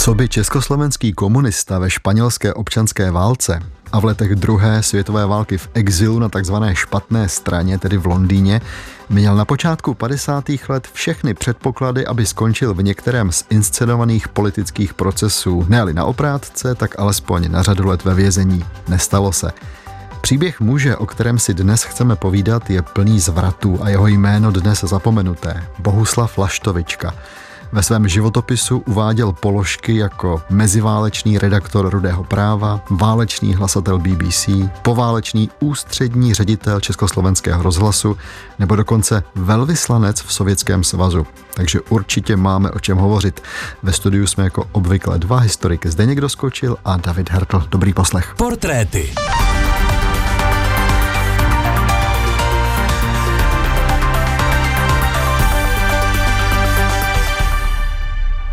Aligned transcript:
Co 0.00 0.14
by 0.14 0.28
československý 0.28 1.12
komunista 1.12 1.78
ve 1.78 1.90
španělské 1.90 2.54
občanské 2.54 3.10
válce 3.10 3.60
a 3.92 4.00
v 4.00 4.04
letech 4.04 4.34
druhé 4.34 4.82
světové 4.82 5.26
války 5.26 5.58
v 5.58 5.68
exilu 5.74 6.18
na 6.18 6.28
takzvané 6.28 6.76
špatné 6.76 7.28
straně, 7.28 7.78
tedy 7.78 7.96
v 7.96 8.06
Londýně, 8.06 8.60
měl 9.08 9.36
na 9.36 9.44
počátku 9.44 9.94
50. 9.94 10.44
let 10.68 10.88
všechny 10.92 11.34
předpoklady, 11.34 12.06
aby 12.06 12.26
skončil 12.26 12.74
v 12.74 12.82
některém 12.82 13.32
z 13.32 13.44
inscenovaných 13.50 14.28
politických 14.28 14.94
procesů, 14.94 15.66
ne 15.68 15.84
na 15.92 16.04
oprátce, 16.04 16.74
tak 16.74 16.98
alespoň 16.98 17.50
na 17.50 17.62
řadu 17.62 17.86
let 17.86 18.04
ve 18.04 18.14
vězení. 18.14 18.64
Nestalo 18.88 19.32
se. 19.32 19.52
Příběh 20.20 20.60
muže, 20.60 20.96
o 20.96 21.06
kterém 21.06 21.38
si 21.38 21.54
dnes 21.54 21.82
chceme 21.82 22.16
povídat, 22.16 22.70
je 22.70 22.82
plný 22.82 23.20
zvratů 23.20 23.78
a 23.82 23.88
jeho 23.88 24.06
jméno 24.06 24.50
dnes 24.50 24.80
zapomenuté. 24.80 25.64
Bohuslav 25.78 26.38
Laštovička. 26.38 27.14
Ve 27.72 27.82
svém 27.82 28.08
životopisu 28.08 28.78
uváděl 28.78 29.32
položky 29.32 29.96
jako 29.96 30.42
meziválečný 30.50 31.38
redaktor 31.38 31.90
Rudého 31.90 32.24
práva, 32.24 32.80
válečný 32.90 33.54
hlasatel 33.54 33.98
BBC, 33.98 34.48
poválečný 34.82 35.50
ústřední 35.60 36.34
ředitel 36.34 36.80
Československého 36.80 37.62
rozhlasu 37.62 38.16
nebo 38.58 38.76
dokonce 38.76 39.22
velvyslanec 39.34 40.22
v 40.22 40.32
Sovětském 40.32 40.84
svazu. 40.84 41.26
Takže 41.54 41.80
určitě 41.80 42.36
máme 42.36 42.70
o 42.70 42.78
čem 42.78 42.96
hovořit. 42.96 43.42
Ve 43.82 43.92
studiu 43.92 44.26
jsme 44.26 44.44
jako 44.44 44.66
obvykle 44.72 45.18
dva 45.18 45.38
historiky. 45.38 45.90
Zde 45.90 46.06
někdo 46.06 46.28
skočil 46.28 46.76
a 46.84 46.96
David 46.96 47.30
Hertl. 47.30 47.66
Dobrý 47.70 47.94
poslech. 47.94 48.34
Portréty. 48.36 49.14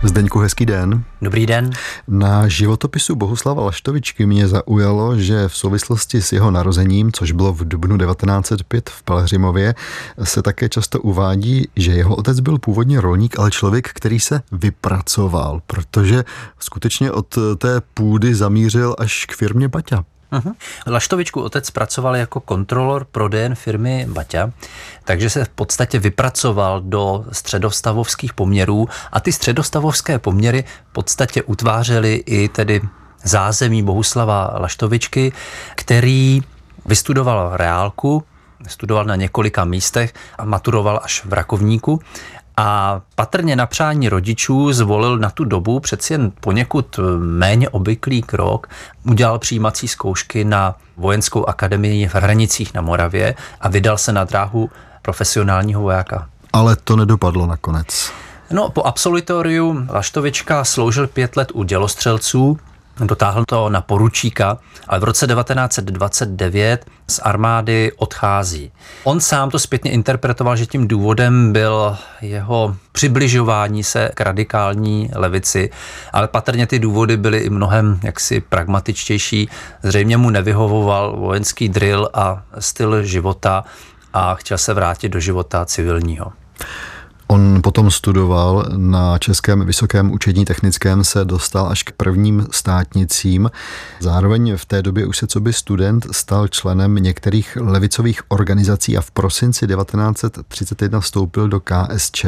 Zdeňku, 0.08 0.40
hezký 0.40 0.66
den. 0.66 1.04
Dobrý 1.22 1.46
den. 1.46 1.70
Na 2.08 2.48
životopisu 2.48 3.16
Bohuslava 3.16 3.64
Laštovičky 3.64 4.26
mě 4.26 4.48
zaujalo, 4.48 5.18
že 5.20 5.48
v 5.48 5.58
souvislosti 5.58 6.22
s 6.22 6.32
jeho 6.32 6.52
narozením, 6.52 7.12
což 7.12 7.32
bylo 7.32 7.54
v 7.54 7.68
dubnu 7.68 7.98
1905 7.98 8.90
v 8.90 9.04
Pelhřimově, 9.04 9.76
se 10.24 10.42
také 10.42 10.70
často 10.70 11.02
uvádí, 11.02 11.68
že 11.76 11.92
jeho 11.92 12.16
otec 12.16 12.40
byl 12.40 12.60
původně 12.60 13.02
rolník, 13.02 13.40
ale 13.40 13.52
člověk, 13.52 13.90
který 13.94 14.20
se 14.20 14.42
vypracoval, 14.52 15.62
protože 15.68 16.24
skutečně 16.60 17.12
od 17.12 17.38
té 17.58 17.82
půdy 17.94 18.36
zamířil 18.36 18.96
až 18.98 19.26
k 19.26 19.36
firmě 19.36 19.68
Baťa. 19.68 20.04
Uh-huh. 20.32 20.54
Laštovičku 20.88 21.42
otec 21.42 21.72
pracoval 21.72 22.16
jako 22.16 22.40
kontrolor 22.40 23.06
prodejen 23.12 23.56
firmy 23.56 24.06
Baťa, 24.10 24.52
takže 25.04 25.30
se 25.30 25.46
v 25.46 25.50
podstatě 25.50 26.00
vypracoval 26.00 26.82
do 26.82 27.26
středostavovských 27.32 28.34
poměrů 28.34 28.90
a 29.12 29.20
ty 29.20 29.32
středostavovské 29.32 30.20
poměry 30.20 30.64
v 30.90 30.94
podstatě 30.94 31.44
utvářely 31.44 32.24
i 32.26 32.50
tedy 32.50 32.82
zázemí 33.24 33.84
Bohuslava 33.84 34.56
Laštovičky, 34.60 35.34
který 35.76 36.42
vystudoval 36.86 37.58
reálku, 37.58 38.24
studoval 38.68 39.06
na 39.06 39.16
několika 39.16 39.66
místech 39.66 40.14
a 40.38 40.46
maturoval 40.46 41.00
až 41.04 41.26
v 41.26 41.34
Rakovníku 41.34 42.00
a 42.58 43.02
patrně 43.16 43.56
na 43.56 43.66
přání 43.66 44.10
rodičů 44.10 44.74
zvolil 44.74 45.18
na 45.18 45.30
tu 45.30 45.44
dobu 45.44 45.80
přeci 45.80 46.14
jen 46.14 46.32
poněkud 46.40 47.00
méně 47.18 47.70
obvyklý 47.70 48.22
krok. 48.22 48.70
Udělal 49.04 49.40
přijímací 49.40 49.88
zkoušky 49.88 50.44
na 50.44 50.76
vojenskou 50.98 51.46
akademii 51.46 52.08
v 52.08 52.16
Hranicích 52.16 52.74
na 52.74 52.82
Moravě 52.82 53.36
a 53.62 53.70
vydal 53.70 53.98
se 53.98 54.12
na 54.14 54.24
dráhu 54.24 54.70
profesionálního 55.02 55.82
vojáka. 55.82 56.30
Ale 56.54 56.76
to 56.76 56.96
nedopadlo 56.96 57.48
nakonec. 57.48 58.12
No, 58.52 58.70
po 58.70 58.84
absolutoriu 58.84 59.88
Laštovička 59.90 60.64
sloužil 60.64 61.08
pět 61.08 61.38
let 61.38 61.52
u 61.54 61.64
dělostřelců, 61.64 62.60
dotáhl 63.00 63.46
to 63.46 63.70
na 63.70 63.82
poručíka, 63.82 64.58
ale 64.88 65.00
v 65.00 65.04
roce 65.04 65.28
1929 65.28 66.86
z 67.08 67.20
armády 67.24 67.92
odchází. 67.98 68.72
On 69.04 69.20
sám 69.20 69.50
to 69.50 69.60
zpětně 69.60 69.92
interpretoval, 69.92 70.56
že 70.56 70.66
tím 70.66 70.88
důvodem 70.88 71.54
byl 71.54 71.98
jeho 72.22 72.76
přibližování 72.92 73.84
se 73.84 74.12
k 74.14 74.22
radikální 74.22 75.10
levici, 75.16 75.70
ale 76.14 76.28
patrně 76.28 76.68
ty 76.68 76.80
důvody 76.80 77.18
byly 77.18 77.38
i 77.38 77.50
mnohem 77.50 78.00
jaksi 78.04 78.40
pragmatičtější. 78.40 79.50
Zřejmě 79.84 80.18
mu 80.18 80.30
nevyhovoval 80.30 81.18
vojenský 81.18 81.70
drill 81.70 82.10
a 82.14 82.44
styl 82.60 83.04
života 83.04 83.64
a 84.14 84.36
chtěl 84.36 84.58
se 84.58 84.74
vrátit 84.74 85.10
do 85.10 85.20
života 85.20 85.66
civilního. 85.66 86.32
On 87.30 87.62
potom 87.62 87.92
studoval 87.92 88.66
na 88.78 89.18
Českém 89.18 89.66
vysokém 89.66 90.12
učení 90.12 90.46
technickém, 90.46 91.04
se 91.04 91.26
dostal 91.26 91.68
až 91.68 91.84
k 91.84 91.92
prvním 91.92 92.48
státnicím. 92.52 93.52
Zároveň 94.00 94.58
v 94.58 94.66
té 94.66 94.82
době 94.82 95.06
už 95.06 95.18
se 95.18 95.28
co 95.28 95.40
by 95.40 95.54
student 95.54 96.08
stal 96.12 96.48
členem 96.48 96.96
některých 96.96 97.58
levicových 97.62 98.22
organizací 98.28 98.98
a 98.98 99.02
v 99.02 99.12
prosinci 99.12 99.68
1931 99.68 101.00
vstoupil 101.00 101.48
do 101.48 101.60
KSČ. 101.60 102.26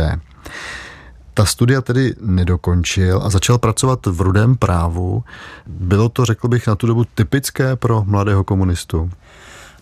Ta 1.33 1.45
studia 1.45 1.81
tedy 1.81 2.15
nedokončil 2.21 3.21
a 3.23 3.29
začal 3.29 3.57
pracovat 3.57 4.05
v 4.05 4.21
rudém 4.21 4.55
právu. 4.55 5.23
Bylo 5.67 6.09
to, 6.09 6.25
řekl 6.25 6.47
bych, 6.47 6.67
na 6.67 6.75
tu 6.75 6.87
dobu 6.87 7.05
typické 7.15 7.75
pro 7.75 8.03
mladého 8.07 8.43
komunistu? 8.43 9.09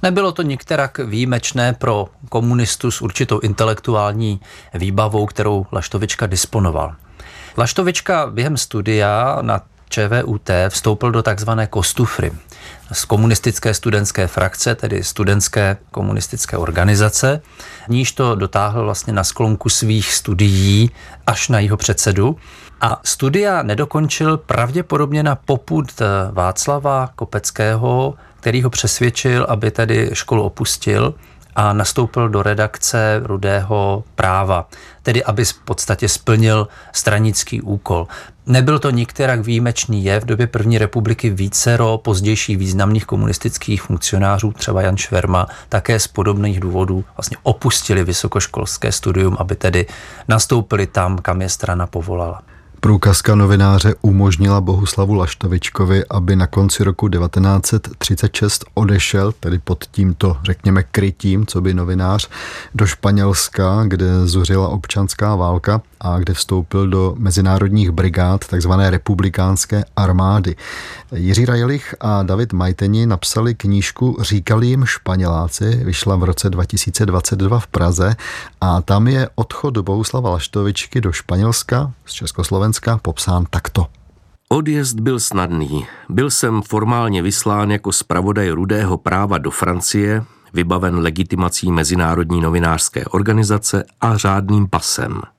Nebylo 0.03 0.31
to 0.31 0.41
nikterak 0.41 0.97
výjimečné 0.97 1.73
pro 1.73 2.07
komunistu 2.29 2.91
s 2.91 3.01
určitou 3.01 3.39
intelektuální 3.39 4.39
výbavou, 4.73 5.25
kterou 5.25 5.65
Laštovička 5.71 6.27
disponoval. 6.27 6.95
Laštovička 7.57 8.27
během 8.27 8.57
studia 8.57 9.37
na 9.41 9.61
ČVUT 9.89 10.49
vstoupil 10.69 11.11
do 11.11 11.23
takzvané 11.23 11.67
kostufry 11.67 12.31
z 12.91 13.05
komunistické 13.05 13.73
studentské 13.73 14.27
frakce, 14.27 14.75
tedy 14.75 15.03
studentské 15.03 15.77
komunistické 15.91 16.57
organizace. 16.57 17.41
Níž 17.87 18.11
to 18.11 18.35
dotáhl 18.35 18.83
vlastně 18.83 19.13
na 19.13 19.23
sklonku 19.23 19.69
svých 19.69 20.13
studií 20.13 20.91
až 21.27 21.49
na 21.49 21.59
jeho 21.59 21.77
předsedu. 21.77 22.37
A 22.81 23.01
studia 23.03 23.63
nedokončil 23.63 24.37
pravděpodobně 24.37 25.23
na 25.23 25.35
popud 25.35 26.01
Václava 26.31 27.09
Kopeckého, 27.15 28.13
který 28.39 28.63
ho 28.63 28.69
přesvědčil, 28.69 29.45
aby 29.49 29.71
tedy 29.71 30.09
školu 30.13 30.43
opustil 30.43 31.13
a 31.55 31.73
nastoupil 31.73 32.29
do 32.29 32.43
redakce 32.43 33.21
Rudého 33.23 34.03
práva, 34.15 34.69
tedy 35.03 35.23
aby 35.23 35.45
v 35.45 35.53
podstatě 35.53 36.09
splnil 36.09 36.67
stranický 36.91 37.61
úkol. 37.61 38.07
Nebyl 38.45 38.79
to 38.79 38.89
nikterak 38.89 39.39
výjimečný 39.39 40.03
je 40.03 40.19
v 40.19 40.25
době 40.25 40.47
první 40.47 40.77
republiky 40.77 41.29
vícero 41.29 41.97
pozdějších 41.97 42.57
významných 42.57 43.05
komunistických 43.05 43.81
funkcionářů, 43.81 44.51
třeba 44.51 44.81
Jan 44.81 44.97
Šverma, 44.97 45.47
také 45.69 45.99
z 45.99 46.07
podobných 46.07 46.59
důvodů 46.59 47.05
vlastně 47.17 47.37
opustili 47.43 48.03
vysokoškolské 48.03 48.91
studium, 48.91 49.37
aby 49.39 49.55
tedy 49.55 49.85
nastoupili 50.27 50.87
tam, 50.87 51.17
kam 51.17 51.41
je 51.41 51.49
strana 51.49 51.87
povolala. 51.87 52.41
Průkazka 52.87 53.35
novináře 53.35 53.95
umožnila 54.01 54.61
Bohuslavu 54.61 55.13
Laštovičkovi, 55.13 56.05
aby 56.09 56.35
na 56.35 56.47
konci 56.47 56.83
roku 56.83 57.09
1936 57.09 58.65
odešel, 58.73 59.31
tedy 59.39 59.59
pod 59.59 59.85
tímto, 59.91 60.37
řekněme, 60.43 60.83
krytím, 60.83 61.45
co 61.45 61.61
by 61.61 61.73
novinář, 61.73 62.29
do 62.75 62.85
Španělska, 62.85 63.83
kde 63.87 64.27
zuřila 64.27 64.67
občanská 64.67 65.35
válka 65.35 65.81
a 65.99 66.19
kde 66.19 66.33
vstoupil 66.33 66.87
do 66.87 67.15
mezinárodních 67.17 67.91
brigád 67.91 68.47
takzvané 68.47 68.89
republikánské 68.89 69.85
armády. 69.95 70.55
Jiří 71.11 71.45
Rajelich 71.45 71.95
a 71.99 72.23
David 72.23 72.53
Majteni 72.53 73.05
napsali 73.05 73.55
knížku 73.55 74.17
Říkali 74.21 74.67
jim 74.67 74.85
Španěláci, 74.85 75.81
vyšla 75.83 76.15
v 76.15 76.23
roce 76.23 76.49
2022 76.49 77.59
v 77.59 77.67
Praze 77.67 78.15
a 78.61 78.81
tam 78.81 79.07
je 79.07 79.29
odchod 79.35 79.77
Bohuslava 79.77 80.29
Laštovičky 80.29 81.01
do 81.01 81.11
Španělska 81.11 81.91
z 82.05 82.13
Československa 82.13 82.76
popsán 83.01 83.45
takto. 83.49 83.87
Odjezd 84.49 84.99
byl 84.99 85.19
snadný. 85.19 85.85
Byl 86.09 86.29
jsem 86.29 86.61
formálně 86.61 87.21
vyslán 87.21 87.71
jako 87.71 87.91
zpravodaj 87.91 88.49
rudého 88.49 88.97
práva 88.97 89.37
do 89.37 89.51
Francie, 89.51 90.23
vybaven 90.53 90.99
legitimací 90.99 91.71
Mezinárodní 91.71 92.41
novinářské 92.41 93.05
organizace 93.05 93.83
a 94.01 94.17
řádným 94.17 94.67
pasem– 94.67 95.21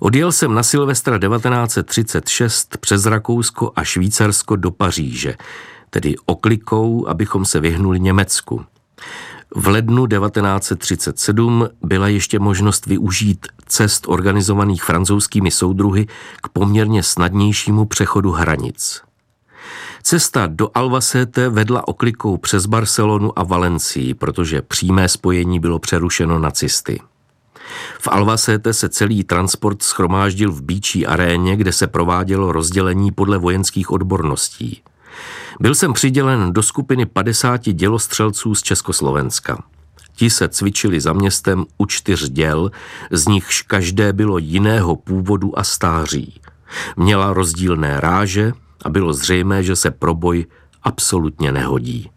Odjel 0.00 0.32
jsem 0.32 0.54
na 0.54 0.62
Silvestra 0.62 1.18
1936 1.18 2.76
přes 2.76 3.06
Rakousko 3.06 3.72
a 3.76 3.84
Švýcarsko 3.84 4.56
do 4.56 4.70
Paříže, 4.70 5.34
tedy 5.90 6.14
oklikou, 6.26 7.08
abychom 7.08 7.44
se 7.44 7.60
vyhnuli 7.60 8.00
Německu. 8.00 8.64
V 9.54 9.66
lednu 9.68 10.06
1937 10.06 11.68
byla 11.82 12.08
ještě 12.08 12.38
možnost 12.38 12.86
využít 12.86 13.46
cest 13.66 14.04
organizovaných 14.08 14.84
francouzskými 14.84 15.50
soudruhy 15.50 16.06
k 16.42 16.48
poměrně 16.48 17.02
snadnějšímu 17.02 17.84
přechodu 17.84 18.30
hranic. 18.30 19.02
Cesta 20.02 20.46
do 20.46 20.70
Albacete 20.74 21.48
vedla 21.48 21.88
oklikou 21.88 22.36
přes 22.36 22.66
Barcelonu 22.66 23.38
a 23.38 23.42
Valencii, 23.42 24.14
protože 24.14 24.62
přímé 24.62 25.08
spojení 25.08 25.60
bylo 25.60 25.78
přerušeno 25.78 26.38
nacisty. 26.38 27.00
V 28.00 28.08
Alvasete 28.08 28.72
se 28.72 28.88
celý 28.88 29.24
transport 29.24 29.82
schromáždil 29.82 30.52
v 30.52 30.62
Bíčí 30.62 31.06
aréně, 31.06 31.56
kde 31.56 31.72
se 31.72 31.86
provádělo 31.86 32.52
rozdělení 32.52 33.12
podle 33.12 33.38
vojenských 33.38 33.90
odborností. 33.90 34.82
Byl 35.60 35.74
jsem 35.74 35.92
přidělen 35.92 36.52
do 36.52 36.62
skupiny 36.62 37.06
50 37.06 37.60
dělostřelců 37.60 38.54
z 38.54 38.62
Československa. 38.62 39.62
Ti 40.16 40.30
se 40.30 40.48
cvičili 40.48 41.00
za 41.00 41.12
městem 41.12 41.64
u 41.78 41.86
čtyř 41.86 42.28
děl, 42.28 42.70
z 43.10 43.26
nichž 43.26 43.62
každé 43.62 44.12
bylo 44.12 44.38
jiného 44.38 44.96
původu 44.96 45.58
a 45.58 45.64
stáří. 45.64 46.40
Měla 46.96 47.32
rozdílné 47.32 48.00
ráže 48.00 48.52
a 48.84 48.88
bylo 48.88 49.12
zřejmé, 49.12 49.62
že 49.62 49.76
se 49.76 49.90
pro 49.90 50.14
boj 50.14 50.46
absolutně 50.82 51.52
nehodí. 51.52 52.10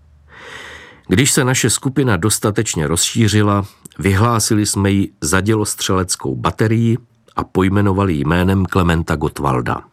Když 1.07 1.31
se 1.31 1.43
naše 1.43 1.69
skupina 1.69 2.17
dostatečně 2.17 2.87
rozšířila, 2.87 3.65
vyhlásili 3.99 4.65
jsme 4.65 4.91
ji 4.91 5.11
za 5.21 5.41
dělostřeleckou 5.41 6.35
baterii 6.35 6.97
a 7.35 7.43
pojmenovali 7.43 8.13
jménem 8.13 8.65
Klementa 8.65 9.15
Gotwalda. 9.15 9.90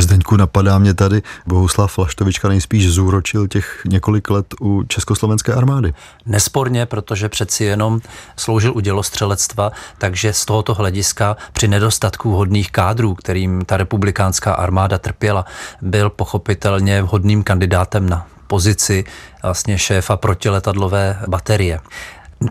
Zdeňku, 0.00 0.36
napadá 0.36 0.78
mě 0.78 0.94
tady, 0.94 1.22
Bohuslav 1.46 1.92
Flaštovička 1.92 2.48
nejspíš 2.48 2.90
zúročil 2.90 3.48
těch 3.48 3.80
několik 3.84 4.30
let 4.30 4.46
u 4.60 4.82
československé 4.88 5.52
armády. 5.52 5.94
Nesporně, 6.26 6.86
protože 6.86 7.28
přeci 7.28 7.64
jenom 7.64 8.00
sloužil 8.36 8.72
u 8.76 8.80
dělostřelectva, 8.80 9.72
takže 9.98 10.32
z 10.32 10.44
tohoto 10.44 10.74
hlediska 10.74 11.36
při 11.52 11.68
nedostatku 11.68 12.32
hodných 12.36 12.72
kádrů, 12.72 13.14
kterým 13.14 13.64
ta 13.64 13.76
republikánská 13.76 14.54
armáda 14.54 14.98
trpěla, 14.98 15.44
byl 15.82 16.10
pochopitelně 16.10 17.02
vhodným 17.02 17.42
kandidátem 17.42 18.08
na 18.08 18.26
pozici 18.46 19.04
vlastně 19.42 19.78
šéfa 19.78 20.16
protiletadlové 20.16 21.18
baterie. 21.28 21.80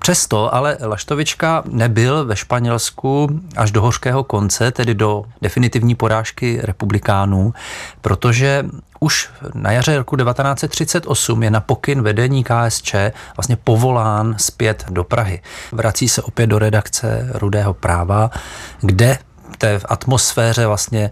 Přesto 0.01 0.55
ale 0.55 0.77
Laštovička 0.81 1.63
nebyl 1.65 2.25
ve 2.25 2.35
Španělsku 2.35 3.39
až 3.57 3.71
do 3.71 3.81
hořkého 3.81 4.23
konce, 4.23 4.71
tedy 4.71 4.93
do 4.93 5.25
definitivní 5.41 5.95
porážky 5.95 6.59
republikánů, 6.63 7.53
protože 8.01 8.65
už 8.99 9.29
na 9.53 9.71
jaře 9.71 9.97
roku 9.97 10.15
1938 10.15 11.43
je 11.43 11.51
na 11.51 11.61
pokyn 11.61 12.01
vedení 12.01 12.43
KSČ 12.43 12.95
vlastně 13.37 13.55
povolán 13.55 14.35
zpět 14.37 14.85
do 14.89 15.03
Prahy. 15.03 15.41
Vrací 15.71 16.09
se 16.09 16.21
opět 16.21 16.47
do 16.47 16.59
redakce 16.59 17.29
Rudého 17.33 17.73
práva, 17.73 18.31
kde 18.81 19.17
v 19.53 19.57
té 19.57 19.79
atmosféře 19.85 20.67
vlastně 20.67 21.11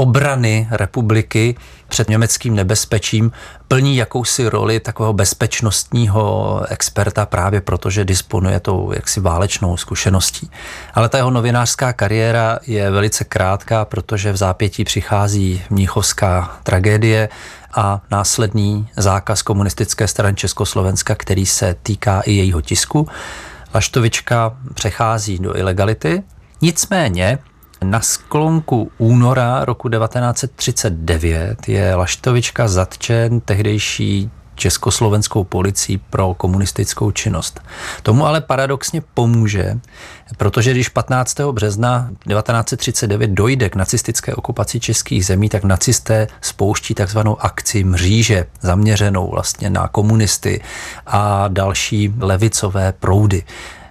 obrany 0.00 0.68
republiky 0.70 1.56
před 1.88 2.08
německým 2.08 2.54
nebezpečím 2.54 3.32
plní 3.68 3.96
jakousi 3.96 4.48
roli 4.48 4.80
takového 4.80 5.12
bezpečnostního 5.12 6.60
experta 6.68 7.26
právě 7.26 7.60
proto, 7.60 7.90
že 7.90 8.04
disponuje 8.04 8.60
tou 8.60 8.92
jaksi 8.92 9.20
válečnou 9.20 9.76
zkušeností. 9.76 10.50
Ale 10.94 11.08
ta 11.08 11.18
jeho 11.18 11.30
novinářská 11.30 11.92
kariéra 11.92 12.58
je 12.66 12.90
velice 12.90 13.24
krátká, 13.24 13.84
protože 13.84 14.32
v 14.32 14.36
zápětí 14.36 14.84
přichází 14.84 15.62
mníchovská 15.70 16.58
tragédie 16.62 17.28
a 17.74 18.00
následný 18.10 18.88
zákaz 18.96 19.42
komunistické 19.42 20.08
strany 20.08 20.34
Československa, 20.34 21.14
který 21.14 21.46
se 21.46 21.76
týká 21.82 22.20
i 22.20 22.32
jejího 22.32 22.60
tisku. 22.60 23.08
Laštovička 23.74 24.56
přechází 24.74 25.38
do 25.38 25.56
ilegality, 25.56 26.22
nicméně 26.62 27.38
na 27.84 28.00
sklonku 28.00 28.90
února 28.98 29.64
roku 29.64 29.88
1939 29.88 31.68
je 31.68 31.94
Laštovička 31.94 32.68
zatčen 32.68 33.40
tehdejší 33.40 34.30
československou 34.60 35.44
policií 35.44 35.98
pro 35.98 36.34
komunistickou 36.34 37.10
činnost. 37.10 37.60
Tomu 38.02 38.26
ale 38.26 38.40
paradoxně 38.40 39.02
pomůže, 39.14 39.78
protože 40.36 40.70
když 40.70 40.88
15. 40.88 41.40
března 41.40 42.10
1939 42.28 43.30
dojde 43.30 43.68
k 43.68 43.76
nacistické 43.76 44.34
okupaci 44.34 44.80
českých 44.80 45.26
zemí, 45.26 45.48
tak 45.48 45.64
nacisté 45.64 46.26
spouští 46.40 46.94
takzvanou 46.94 47.40
akci 47.40 47.84
mříže, 47.84 48.46
zaměřenou 48.60 49.30
vlastně 49.30 49.70
na 49.70 49.88
komunisty 49.88 50.60
a 51.06 51.48
další 51.48 52.14
levicové 52.18 52.92
proudy. 52.92 53.42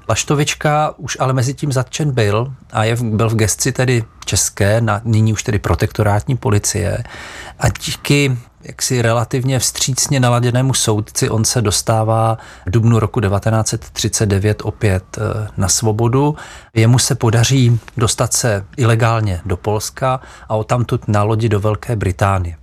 Laštovička 0.09 0.94
už 0.97 1.17
ale 1.19 1.33
mezi 1.33 1.53
tím 1.53 1.71
zatčen 1.71 2.11
byl 2.11 2.53
a 2.71 2.83
je, 2.83 2.95
byl 3.01 3.29
v 3.29 3.35
gesci 3.35 3.71
tedy 3.71 4.03
české, 4.25 4.81
na, 4.81 5.01
nyní 5.03 5.33
už 5.33 5.44
tedy 5.44 5.59
protektorátní 5.59 6.38
policie 6.38 7.03
a 7.59 7.69
díky 7.69 8.38
jaksi 8.63 9.01
relativně 9.01 9.59
vstřícně 9.59 10.19
naladěnému 10.19 10.73
soudci 10.73 11.29
on 11.29 11.45
se 11.45 11.61
dostává 11.61 12.38
v 12.65 12.71
dubnu 12.71 13.00
roku 13.00 13.21
1939 13.21 14.61
opět 14.65 15.03
eh, 15.17 15.47
na 15.57 15.67
svobodu. 15.67 16.35
Jemu 16.73 17.00
se 17.00 17.15
podaří 17.15 17.79
dostat 17.97 18.33
se 18.33 18.65
ilegálně 18.77 19.41
do 19.45 19.57
Polska 19.57 20.19
a 20.50 20.55
o 20.55 20.63
tamtud 20.63 21.07
na 21.07 21.23
lodi 21.23 21.50
do 21.50 21.59
Velké 21.59 21.95
Británie. 21.95 22.55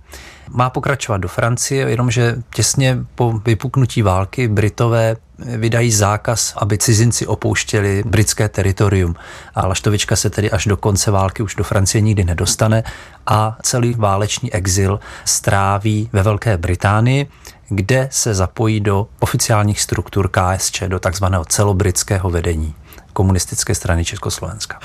Má 0.49 0.69
pokračovat 0.69 1.17
do 1.17 1.27
Francie, 1.27 1.89
jenomže 1.89 2.35
těsně 2.55 2.97
po 3.15 3.33
vypuknutí 3.45 4.01
války 4.01 4.47
Britové 4.47 5.15
vydají 5.39 5.91
zákaz, 5.91 6.53
aby 6.57 6.77
cizinci 6.77 7.27
opouštěli 7.27 8.03
britské 8.05 8.49
teritorium. 8.49 9.15
A 9.55 9.67
Laštovička 9.67 10.15
se 10.15 10.29
tedy 10.29 10.51
až 10.51 10.65
do 10.65 10.77
konce 10.77 11.11
války 11.11 11.43
už 11.43 11.55
do 11.55 11.63
Francie 11.63 12.01
nikdy 12.01 12.23
nedostane 12.23 12.83
a 13.27 13.57
celý 13.61 13.93
válečný 13.93 14.53
exil 14.53 14.99
stráví 15.25 16.09
ve 16.13 16.23
Velké 16.23 16.57
Británii, 16.57 17.27
kde 17.69 18.09
se 18.11 18.33
zapojí 18.33 18.79
do 18.79 19.07
oficiálních 19.19 19.81
struktur 19.81 20.29
KSČ, 20.29 20.83
do 20.87 20.99
takzvaného 20.99 21.45
celobritského 21.45 22.29
vedení 22.29 22.75
komunistické 23.13 23.75
strany 23.75 24.05
Československa. 24.05 24.79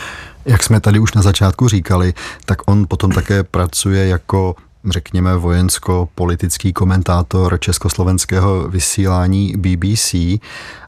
Jak 0.44 0.62
jsme 0.62 0.80
tady 0.80 0.98
už 0.98 1.14
na 1.14 1.22
začátku 1.22 1.68
říkali, 1.68 2.14
tak 2.44 2.58
on 2.66 2.86
potom 2.88 3.10
také 3.10 3.42
pracuje 3.42 4.08
jako 4.08 4.54
řekněme, 4.90 5.36
vojensko-politický 5.36 6.72
komentátor 6.72 7.60
československého 7.60 8.68
vysílání 8.68 9.54
BBC 9.56 10.14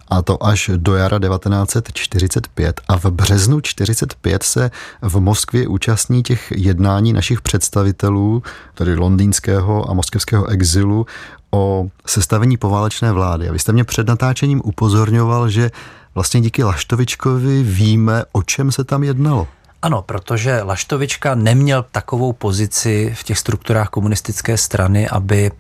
a 0.09 0.23
to 0.23 0.47
až 0.47 0.71
do 0.77 0.95
jara 0.95 1.19
1945 1.19 2.81
a 2.89 2.99
v 2.99 3.05
březnu 3.05 3.61
45 3.61 4.43
se 4.43 4.71
v 5.03 5.21
Moskvě 5.21 5.69
účastní 5.69 6.23
těch 6.23 6.53
jednání 6.57 7.13
našich 7.13 7.41
představitelů, 7.41 8.43
tedy 8.75 8.97
londýnského 8.97 9.91
a 9.91 9.95
moskevského 9.95 10.47
exilu, 10.47 11.07
o 11.51 11.87
sestavení 12.07 12.57
poválečné 12.57 13.13
vlády. 13.13 13.49
A 13.49 13.53
vy 13.53 13.59
jste 13.59 13.73
mě 13.73 13.85
před 13.85 14.09
natáčením 14.09 14.61
upozorňoval, 14.65 15.49
že 15.49 15.71
vlastně 16.15 16.41
díky 16.41 16.65
Laštovičkovi 16.65 17.63
víme, 17.63 18.25
o 18.33 18.43
čem 18.43 18.73
se 18.73 18.85
tam 18.85 19.05
jednalo. 19.05 19.49
Ano, 19.85 20.03
protože 20.03 20.63
Laštovička 20.63 21.35
neměl 21.35 21.85
takovou 21.93 22.33
pozici 22.33 23.15
v 23.17 23.25
těch 23.25 23.39
strukturách 23.39 23.89
komunistické 23.89 24.57
strany, 24.57 25.09
aby 25.09 25.51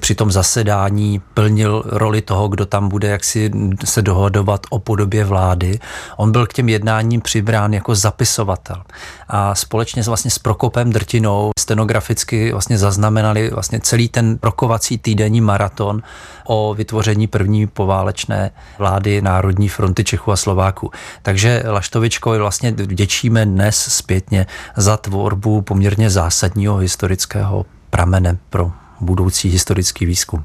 při 0.00 0.14
tom 0.14 0.30
zasedání 0.30 1.20
plnil 1.34 1.82
roli 1.86 2.22
toho, 2.22 2.48
kdo 2.48 2.66
tam 2.66 2.88
bude 2.88 3.08
jaksi 3.08 3.50
se 3.84 4.02
dohodovat 4.02 4.66
o 4.70 4.78
podobě 4.78 5.24
vlády. 5.24 5.78
On 6.16 6.32
byl 6.32 6.46
k 6.46 6.52
těm 6.52 6.68
jednáním 6.68 7.20
přibrán 7.20 7.74
jako 7.74 7.94
zapisovatel. 7.94 8.82
A 9.28 9.54
společně 9.54 10.02
vlastně 10.02 10.30
s 10.30 10.38
Prokopem 10.38 10.92
Drtinou 10.92 11.50
stenograficky 11.58 12.52
vlastně 12.52 12.78
zaznamenali 12.78 13.50
vlastně 13.50 13.80
celý 13.80 14.08
ten 14.08 14.38
rokovací 14.42 14.98
týdenní 14.98 15.40
maraton 15.40 16.02
o 16.44 16.74
vytvoření 16.74 17.26
první 17.26 17.66
poválečné 17.66 18.50
vlády 18.78 19.22
Národní 19.22 19.68
fronty 19.68 20.04
Čechů 20.04 20.32
a 20.32 20.36
Slováků. 20.36 20.90
Takže 21.22 21.62
Laštovičkovi 21.66 22.38
vlastně 22.38 22.72
vděčíme 22.72 23.46
dnes 23.68 23.88
zpětně 23.88 24.46
za 24.76 24.96
tvorbu 24.96 25.62
poměrně 25.62 26.10
zásadního 26.10 26.76
historického 26.76 27.66
pramene 27.90 28.38
pro 28.50 28.72
budoucí 29.00 29.48
historický 29.48 30.06
výzkum. 30.06 30.44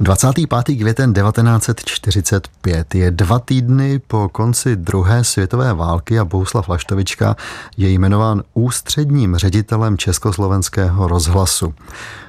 25. 0.00 0.78
květen 0.78 1.14
1945 1.14 2.94
je 2.94 3.10
dva 3.10 3.38
týdny 3.38 3.98
po 3.98 4.28
konci 4.32 4.76
druhé 4.76 5.24
světové 5.24 5.74
války 5.74 6.18
a 6.18 6.24
Bouslav 6.24 6.68
Laštovička 6.68 7.36
je 7.76 7.90
jmenován 7.90 8.42
ústředním 8.54 9.36
ředitelem 9.36 9.98
Československého 9.98 11.08
rozhlasu. 11.08 11.74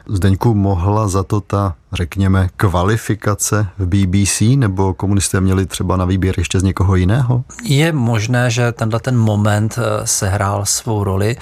Zdeňku 0.07 0.53
mohla 0.53 1.07
za 1.07 1.23
to 1.23 1.41
ta, 1.41 1.75
řekněme, 1.93 2.49
kvalifikace 2.57 3.67
v 3.77 3.85
BBC, 3.85 4.41
nebo 4.55 4.93
komunisté 4.93 5.41
měli 5.41 5.65
třeba 5.65 5.97
na 5.97 6.05
výběr 6.05 6.35
ještě 6.37 6.59
z 6.59 6.63
někoho 6.63 6.95
jiného? 6.95 7.43
Je 7.63 7.91
možné, 7.91 8.51
že 8.51 8.71
tenhle 8.71 8.99
ten 8.99 9.17
moment 9.17 9.79
eh, 9.79 10.07
sehrál 10.07 10.65
svou 10.65 11.03
roli. 11.03 11.37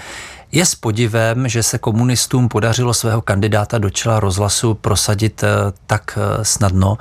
Je 0.51 0.65
s 0.65 0.75
podivem, 0.75 1.47
že 1.47 1.63
se 1.63 1.77
komunistům 1.77 2.49
podařilo 2.49 2.93
svého 2.93 3.21
kandidáta 3.21 3.77
do 3.77 3.89
čela 3.89 4.19
rozhlasu 4.19 4.73
prosadit 4.73 5.43
eh, 5.43 5.47
tak 5.87 6.17
eh, 6.17 6.45
snadno, 6.45 6.97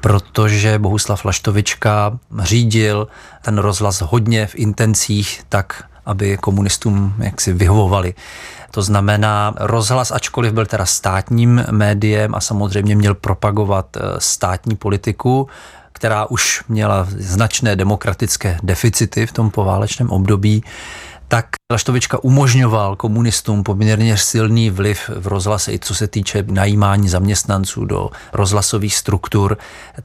protože 0.00 0.78
Bohuslav 0.78 1.24
Laštovička 1.24 2.18
řídil 2.42 3.08
ten 3.42 3.58
rozhlas 3.58 4.00
hodně 4.00 4.46
v 4.46 4.54
intencích 4.54 5.42
tak, 5.48 5.84
aby 6.06 6.36
komunistům 6.36 7.14
jaksi 7.18 7.52
vyhovovali. 7.52 8.14
To 8.70 8.82
znamená, 8.82 9.54
rozhlas, 9.56 10.10
ačkoliv 10.10 10.52
byl 10.52 10.66
teda 10.66 10.86
státním 10.86 11.64
médiem 11.70 12.34
a 12.34 12.40
samozřejmě 12.40 12.96
měl 12.96 13.14
propagovat 13.14 13.96
eh, 13.96 14.00
státní 14.18 14.76
politiku, 14.76 15.48
která 15.92 16.26
už 16.26 16.64
měla 16.68 17.06
značné 17.10 17.76
demokratické 17.76 18.58
deficity 18.62 19.26
v 19.26 19.32
tom 19.32 19.50
poválečném 19.50 20.10
období, 20.10 20.64
tak 21.30 21.46
Laštovička 21.72 22.24
umožňoval 22.24 22.96
komunistům 22.96 23.62
poměrně 23.62 24.16
silný 24.16 24.70
vliv 24.70 25.10
v 25.16 25.26
rozhlase, 25.26 25.72
i 25.72 25.78
co 25.78 25.94
se 25.94 26.06
týče 26.08 26.44
najímání 26.46 27.08
zaměstnanců 27.08 27.84
do 27.84 28.10
rozhlasových 28.32 28.96
struktur. 28.96 29.58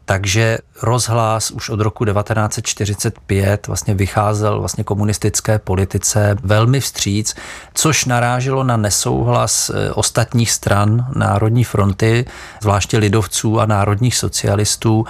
Takže 0.06 0.58
rozhlas 0.82 1.52
už 1.52 1.70
od 1.70 1.80
roku 1.80 2.06
1945 2.06 3.68
vlastně 3.68 3.94
vycházel 3.94 4.60
vlastně 4.60 4.84
komunistické 4.84 5.60
politice 5.60 6.38
velmi 6.44 6.80
vstříc, 6.80 7.36
což 7.74 8.06
naráželo 8.06 8.64
na 8.64 8.78
nesouhlas 8.78 9.70
eh, 9.70 9.92
ostatních 9.92 10.52
stran 10.52 11.08
Národní 11.16 11.64
fronty, 11.64 12.26
zvláště 12.62 12.98
lidovců 12.98 13.60
a 13.60 13.66
národních 13.66 14.16
socialistů 14.16 15.06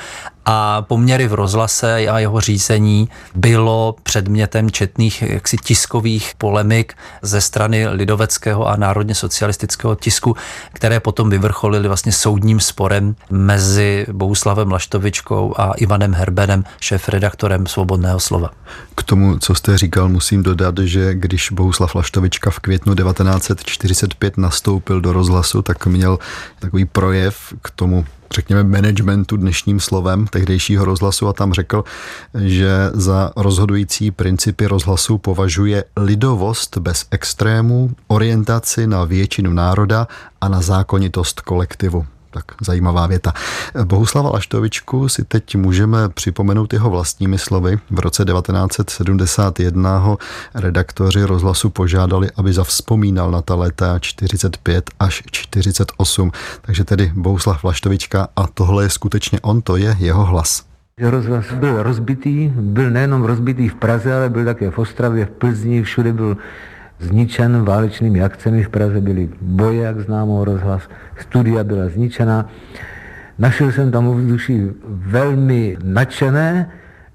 a 0.46 0.82
poměry 0.82 1.28
v 1.28 1.34
rozhlase 1.34 1.96
a 2.08 2.20
jeho 2.20 2.42
řízení 2.42 3.10
bylo 3.36 3.96
předmětem 4.04 4.72
četných 4.72 5.22
jaksi 5.22 5.58
tiskových 5.58 6.34
polemik 6.38 6.94
ze 7.22 7.42
strany 7.42 7.88
lidoveckého 7.88 8.68
a 8.68 8.76
národně 8.76 9.16
socialistického 9.16 9.96
tisku, 9.96 10.36
které 10.74 11.00
potom 11.00 11.30
vyvrcholily 11.30 11.88
vlastně 11.88 12.12
soudním 12.12 12.60
sporem 12.60 13.16
mezi 13.30 14.06
Bohuslavem 14.12 14.72
Laštovičkou 14.72 15.54
a 15.58 15.74
Ivanem 15.74 16.14
Herbenem, 16.14 16.64
šéf-redaktorem 16.80 17.68
Svobodného 17.68 18.20
slova. 18.20 18.52
K 18.96 19.04
tomu, 19.04 19.40
co 19.40 19.56
jste 19.56 19.78
říkal, 19.78 20.10
musím 20.10 20.44
dodat, 20.44 20.76
že 20.78 21.14
když 21.14 21.52
Bohuslav 21.52 21.96
Laštovička 21.96 22.50
v 22.50 22.60
květnu 22.60 22.96
1945 22.96 24.38
nastoupil 24.38 25.02
do 25.02 25.14
rozhlasu, 25.14 25.62
tak 25.62 25.86
měl 25.86 26.20
takový 26.60 26.86
projev 26.86 27.54
k 27.62 27.72
tomu 27.72 28.06
řekněme, 28.34 28.64
managementu 28.64 29.38
dnešním 29.38 29.80
slovem 29.80 30.28
tehdejšího 30.28 30.86
rozhlasu 30.86 31.28
a 31.28 31.34
tam 31.34 31.54
řekl, 31.54 31.84
že 32.44 32.72
za 32.94 33.32
rozhodující 33.36 34.12
principy 34.12 34.68
rozhlasu 34.68 35.18
považuje 35.18 35.84
lidovost 35.98 36.78
bez 36.78 37.06
extrémů, 37.12 37.92
orientaci 38.08 38.88
na 38.88 39.04
většinu 39.04 39.54
národa 39.54 40.08
a 40.42 40.50
na 40.50 40.62
zákonitost 40.62 41.42
kolektivu 41.42 42.06
tak 42.36 42.46
zajímavá 42.62 43.08
věta. 43.08 43.34
Bohuslava 43.84 44.30
Laštovičku 44.30 45.10
si 45.10 45.24
teď 45.24 45.56
můžeme 45.56 46.10
připomenout 46.10 46.74
jeho 46.74 46.90
vlastními 46.90 47.38
slovy. 47.38 47.80
V 47.92 48.00
roce 48.00 48.26
1971 48.26 49.98
ho 49.98 50.18
redaktoři 50.54 51.24
rozhlasu 51.24 51.70
požádali, 51.70 52.30
aby 52.36 52.54
zavzpomínal 52.54 53.32
na 53.32 53.42
ta 53.42 53.56
léta 53.56 54.00
45 54.00 54.90
až 55.00 55.24
48. 55.32 56.32
Takže 56.62 56.84
tedy 56.84 57.12
Bohuslav 57.16 57.64
Laštovička 57.64 58.28
a 58.36 58.48
tohle 58.48 58.84
je 58.84 58.90
skutečně 58.90 59.40
on, 59.40 59.62
to 59.62 59.78
je 59.78 59.96
jeho 60.00 60.26
hlas. 60.26 60.64
Rozhlas 61.02 61.46
byl 61.52 61.84
rozbitý, 61.84 62.52
byl 62.56 62.92
nejenom 62.92 63.24
rozbitý 63.24 63.70
v 63.70 63.76
Praze, 63.76 64.16
ale 64.16 64.30
byl 64.30 64.46
také 64.46 64.72
v 64.72 64.80
Ostravě, 64.80 65.26
v 65.26 65.30
Plzni, 65.30 65.84
všude 65.84 66.14
byl 66.14 66.38
zničen 67.00 67.66
válečnými 67.66 68.22
akcemi. 68.22 68.64
V 68.64 68.70
Praze 68.70 69.02
byly 69.02 69.30
boje, 69.42 69.82
jak 69.82 70.00
známo, 70.00 70.46
rozhlas, 70.46 70.90
studia 71.20 71.64
byla 71.64 71.90
zničena. 71.90 72.50
Našel 73.40 73.72
jsem 73.72 73.92
tam 73.92 74.08
ovzduší 74.08 74.62
velmi 74.88 75.78
nadšené, 75.84 76.70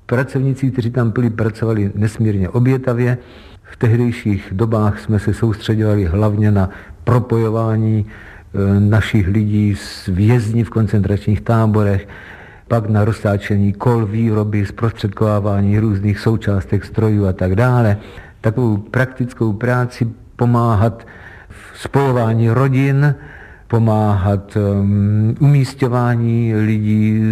pracovníci, 0.06 0.70
kteří 0.70 0.90
tam 0.90 1.10
byli, 1.10 1.30
pracovali 1.30 1.92
nesmírně 1.94 2.49
obětavě. 2.49 3.18
V 3.62 3.76
tehdejších 3.76 4.49
dobách 4.52 5.00
jsme 5.00 5.18
se 5.18 5.34
soustředovali 5.34 6.04
hlavně 6.04 6.50
na 6.50 6.70
propojování 7.04 8.06
e, 8.06 8.80
našich 8.80 9.28
lidí 9.28 9.76
s 9.76 10.06
vězni 10.06 10.64
v 10.64 10.70
koncentračních 10.70 11.40
táborech, 11.40 12.08
pak 12.68 12.88
na 12.88 13.04
roztáčení 13.04 13.72
kol 13.72 14.06
výroby, 14.06 14.66
zprostředkovávání 14.66 15.78
různých 15.78 16.18
součástek 16.18 16.84
strojů 16.84 17.26
a 17.26 17.32
tak 17.32 17.54
dále 17.54 17.96
takovou 18.40 18.76
praktickou 18.76 19.52
práci, 19.52 20.09
pomáhat 20.37 21.06
v 21.49 21.78
spojování 21.78 22.50
rodin, 22.50 23.14
pomáhat 23.68 24.56
um, 24.56 25.35
umístěvání 25.40 26.54
lidí. 26.54 27.23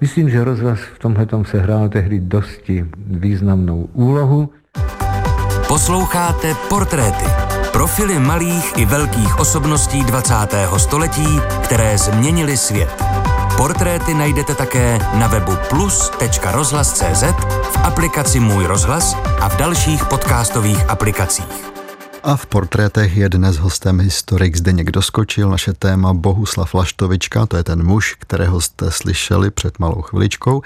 Myslím, 0.00 0.30
že 0.30 0.44
rozhlas 0.44 0.78
v 0.78 0.98
tomhle 0.98 1.26
se 1.42 1.60
hrál 1.60 1.88
tehdy 1.88 2.20
dosti 2.20 2.86
významnou 3.06 3.88
úlohu. 3.92 4.50
Posloucháte 5.68 6.54
portréty. 6.68 7.24
Profily 7.72 8.18
malých 8.18 8.78
i 8.78 8.84
velkých 8.84 9.40
osobností 9.40 10.04
20. 10.04 10.34
století, 10.76 11.40
které 11.64 11.98
změnily 11.98 12.56
svět. 12.56 13.04
Portréty 13.60 14.14
najdete 14.14 14.54
také 14.54 14.98
na 15.18 15.26
webu 15.26 15.52
plus.rozhlas.cz, 15.68 17.22
v 17.62 17.76
aplikaci 17.84 18.40
Můj 18.40 18.64
rozhlas 18.66 19.16
a 19.40 19.48
v 19.48 19.56
dalších 19.56 20.04
podcastových 20.04 20.90
aplikacích. 20.90 21.70
A 22.22 22.36
v 22.36 22.46
portrétech 22.46 23.16
je 23.16 23.28
dnes 23.28 23.56
hostem 23.56 24.00
historik 24.00 24.56
Zdeněk 24.56 24.90
Doskočil, 24.90 25.50
naše 25.50 25.72
téma 25.72 26.12
Bohuslav 26.14 26.74
Laštovička, 26.74 27.46
to 27.46 27.56
je 27.56 27.64
ten 27.64 27.84
muž, 27.84 28.16
kterého 28.18 28.60
jste 28.60 28.90
slyšeli 28.90 29.50
před 29.50 29.78
malou 29.78 30.02
chviličkou. 30.02 30.62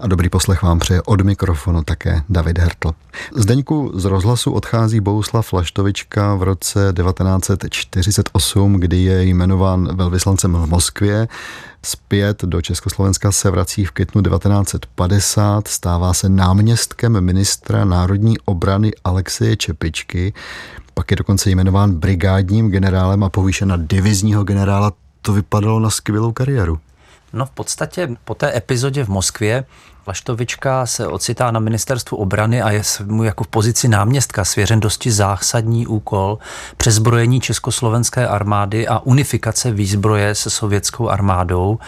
A 0.00 0.06
dobrý 0.06 0.28
poslech 0.28 0.62
vám 0.62 0.78
přeje 0.78 1.02
od 1.02 1.20
mikrofonu 1.20 1.82
také 1.84 2.22
David 2.28 2.58
Hertl. 2.58 2.90
Zdeňku 3.36 3.92
z 3.94 4.04
rozhlasu 4.04 4.52
odchází 4.52 5.00
Bohuslav 5.00 5.52
Laštovička 5.52 6.34
v 6.34 6.42
roce 6.42 6.92
1948, 6.96 8.74
kdy 8.74 8.96
je 8.96 9.24
jmenován 9.24 9.96
velvyslancem 9.96 10.52
v 10.52 10.66
Moskvě. 10.66 11.28
Zpět 11.84 12.44
do 12.44 12.62
Československa 12.62 13.32
se 13.32 13.50
vrací 13.50 13.84
v 13.84 13.90
květnu 13.90 14.22
1950, 14.22 15.68
stává 15.68 16.14
se 16.14 16.28
náměstkem 16.28 17.20
ministra 17.20 17.84
národní 17.84 18.38
obrany 18.38 18.90
Alexeje 19.04 19.56
Čepičky, 19.56 20.32
pak 20.94 21.10
je 21.10 21.16
dokonce 21.16 21.50
jmenován 21.50 21.94
brigádním 21.94 22.70
generálem 22.70 23.24
a 23.24 23.28
povýšen 23.28 23.68
na 23.68 23.76
divizního 23.76 24.44
generála. 24.44 24.92
To 25.22 25.32
vypadalo 25.32 25.80
na 25.80 25.90
skvělou 25.90 26.32
kariéru. 26.32 26.80
No 27.32 27.46
v 27.46 27.50
podstatě 27.50 28.16
po 28.24 28.34
té 28.34 28.56
epizodě 28.56 29.04
v 29.04 29.08
Moskvě 29.08 29.64
Laštovička 30.10 30.86
se 30.86 31.06
ocitá 31.06 31.50
na 31.50 31.60
ministerstvu 31.60 32.16
obrany 32.16 32.62
a 32.62 32.70
je 32.70 32.82
mu 33.04 33.24
jako 33.24 33.44
v 33.44 33.48
pozici 33.48 33.88
náměstka 33.88 34.44
svěřen 34.44 34.80
dosti 34.80 35.10
zásadní 35.10 35.86
úkol 35.86 36.38
přezbrojení 36.76 37.40
československé 37.40 38.28
armády 38.28 38.88
a 38.88 38.98
unifikace 38.98 39.70
výzbroje 39.70 40.34
se 40.34 40.50
sovětskou 40.50 41.08
armádou, 41.08 41.78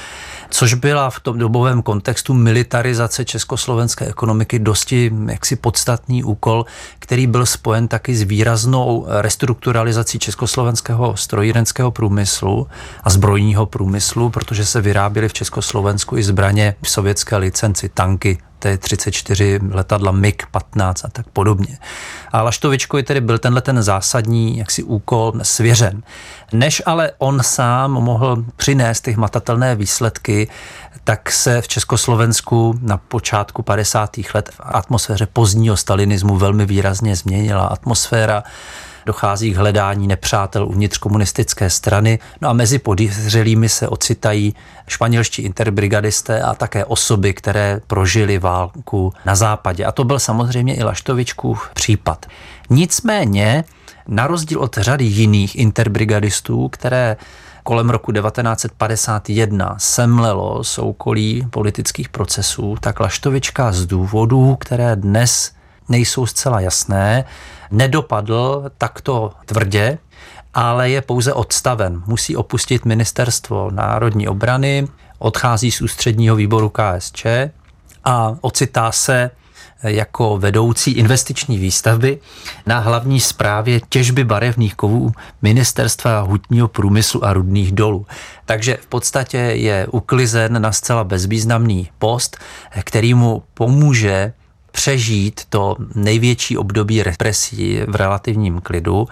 což 0.51 0.75
byla 0.75 1.11
v 1.11 1.21
tom 1.21 1.39
dobovém 1.39 1.83
kontextu 1.83 2.35
militarizace 2.35 3.25
československé 3.25 4.07
ekonomiky 4.07 4.59
dosti 4.59 5.13
jaksi 5.27 5.57
podstatný 5.57 6.25
úkol, 6.25 6.67
který 6.99 7.27
byl 7.27 7.47
spojen 7.47 7.89
taky 7.89 8.15
s 8.15 8.23
výraznou 8.23 9.07
restrukturalizací 9.09 10.19
československého 10.19 11.17
strojírenského 11.17 11.91
průmyslu 11.91 12.67
a 13.05 13.11
zbrojního 13.11 13.67
průmyslu, 13.67 14.31
protože 14.31 14.65
se 14.65 14.81
vyráběly 14.81 15.29
v 15.29 15.33
Československu 15.33 16.17
i 16.17 16.23
zbraně 16.23 16.75
v 16.83 16.91
sovětské 16.91 17.37
licenci, 17.37 17.89
tanky, 18.13 18.39
T-34, 18.59 19.75
letadla 19.75 20.13
MiG-15 20.13 20.93
a 21.05 21.09
tak 21.09 21.27
podobně. 21.33 21.79
A 22.33 22.43
Laštovičkovi 22.43 23.03
tedy 23.03 23.21
byl 23.21 23.39
tenhle 23.39 23.61
ten 23.61 23.83
zásadní 23.83 24.59
jaksi 24.59 24.83
úkol 24.83 25.33
svěřen. 25.43 26.03
Než 26.53 26.83
ale 26.87 27.13
on 27.19 27.43
sám 27.43 27.91
mohl 27.91 28.45
přinést 28.57 29.01
ty 29.01 29.13
hmatatelné 29.13 29.75
výsledky, 29.75 30.49
tak 31.05 31.33
se 31.33 31.61
v 31.61 31.69
Československu 31.69 32.79
na 32.83 32.97
počátku 32.97 33.63
50. 33.63 34.11
let 34.35 34.51
v 34.53 34.61
atmosféře 34.65 35.27
pozdního 35.27 35.77
stalinismu 35.77 36.37
velmi 36.37 36.67
výrazně 36.67 37.17
změnila 37.17 37.67
atmosféra 37.67 38.43
dochází 39.07 39.53
k 39.53 39.57
hledání 39.57 40.07
nepřátel 40.07 40.69
uvnitř 40.69 40.99
komunistické 40.99 41.71
strany. 41.71 42.19
No 42.41 42.49
a 42.49 42.53
mezi 42.53 42.79
podezřelými 42.79 43.69
se 43.69 43.89
ocitají 43.89 44.55
španělští 44.89 45.43
interbrigadisté 45.43 46.43
a 46.43 46.55
také 46.55 46.85
osoby, 46.85 47.35
které 47.35 47.81
prožili 47.87 48.39
válku 48.39 49.13
na 49.25 49.35
západě. 49.35 49.85
A 49.85 49.93
to 49.93 50.05
byl 50.05 50.19
samozřejmě 50.19 50.75
i 50.75 50.83
Laštovičkův 50.83 51.71
případ. 51.75 52.27
Nicméně, 52.71 53.65
na 54.09 54.27
rozdíl 54.27 54.61
od 54.61 54.79
řady 54.79 55.05
jiných 55.05 55.57
interbrigadistů, 55.57 56.69
které 56.69 57.17
kolem 57.63 57.91
roku 57.91 58.13
1951 58.13 59.75
semlelo 59.79 60.65
soukolí 60.65 61.47
politických 61.51 62.09
procesů, 62.09 62.77
tak 62.81 63.01
Laštovička 63.01 63.73
z 63.73 63.87
důvodů, 63.87 64.57
které 64.61 64.97
dnes 64.97 65.53
nejsou 65.93 66.27
zcela 66.27 66.61
jasné, 66.61 67.25
nedopadl 67.71 68.71
takto 68.79 69.33
tvrdě, 69.47 69.99
ale 70.55 70.91
je 70.91 71.01
pouze 71.01 71.33
odstaven. 71.33 72.03
Musí 72.07 72.37
opustit 72.37 72.85
ministerstvo 72.85 73.71
národní 73.71 74.29
obrany, 74.29 74.89
odchází 75.19 75.71
z 75.71 75.81
ústředního 75.81 76.37
výboru 76.37 76.73
KSČ 76.73 77.27
a 78.05 78.37
ocitá 78.41 78.93
se 78.93 79.31
jako 79.83 80.39
vedoucí 80.39 80.91
investiční 80.93 81.59
výstavby 81.59 82.19
na 82.67 82.79
hlavní 82.79 83.21
správě 83.21 83.81
těžby 83.89 84.25
barevných 84.25 84.75
kovů 84.75 85.13
Ministerstva 85.43 86.21
hutního 86.21 86.69
průmyslu 86.69 87.25
a 87.25 87.33
rudných 87.33 87.73
dolů. 87.73 88.07
Takže 88.45 88.79
v 88.81 88.87
podstatě 88.87 89.39
je 89.39 89.87
uklizen 89.91 90.63
na 90.63 90.73
zcela 90.73 91.05
bezvýznamný 91.05 91.91
post, 91.99 92.37
který 92.85 93.15
mu 93.15 93.43
pomůže 93.55 94.33
přežít 94.73 95.41
to 95.49 95.77
největší 95.95 96.59
období 96.59 97.03
represí 97.03 97.81
v 97.89 97.97
relativním 97.97 98.61
klidu. 98.61 99.09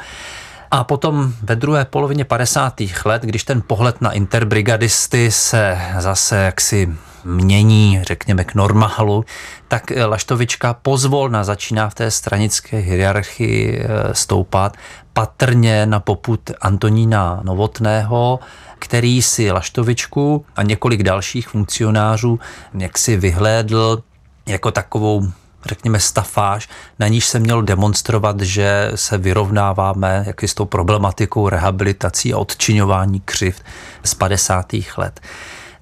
A 0.71 0.85
potom 0.85 1.33
ve 1.43 1.57
druhé 1.57 1.85
polovině 1.85 2.25
50. 2.25 2.75
let, 3.05 3.23
když 3.23 3.45
ten 3.45 3.63
pohled 3.67 4.01
na 4.01 4.13
interbrigadisty 4.13 5.31
se 5.31 5.79
zase 5.99 6.37
jaksi 6.37 6.89
mění, 7.25 8.01
řekněme, 8.03 8.45
k 8.45 8.55
normálu, 8.55 9.25
tak 9.69 9.93
Laštovička 10.07 10.75
pozvolna 10.75 11.45
začíná 11.45 11.89
v 11.89 11.95
té 11.95 12.11
stranické 12.11 12.77
hierarchii 12.79 13.79
eh, 13.79 14.15
stoupat, 14.15 14.77
patrně 15.13 15.87
na 15.87 16.01
poput 16.01 16.51
Antonína 16.61 17.41
Novotného, 17.43 18.41
který 18.79 19.23
si 19.23 19.51
Laštovičku 19.51 20.45
a 20.57 20.63
několik 20.63 21.03
dalších 21.03 21.49
funkcionářů 21.49 22.41
jaksi 22.79 23.17
vyhlédl 23.17 24.03
jako 24.47 24.71
takovou 24.71 25.33
řekněme, 25.67 26.01
stafáž, 26.01 26.69
na 26.99 27.09
níž 27.09 27.27
se 27.27 27.39
mělo 27.39 27.63
demonstrovat, 27.63 28.41
že 28.41 28.93
se 28.95 29.19
vyrovnáváme 29.19 30.25
jak 30.27 30.43
s 30.43 30.55
tou 30.55 30.65
problematikou 30.65 31.49
rehabilitací 31.49 32.35
a 32.35 32.39
odčiňování 32.39 33.21
křivd 33.21 33.63
z 34.05 34.15
50. 34.15 34.67
let. 34.97 35.21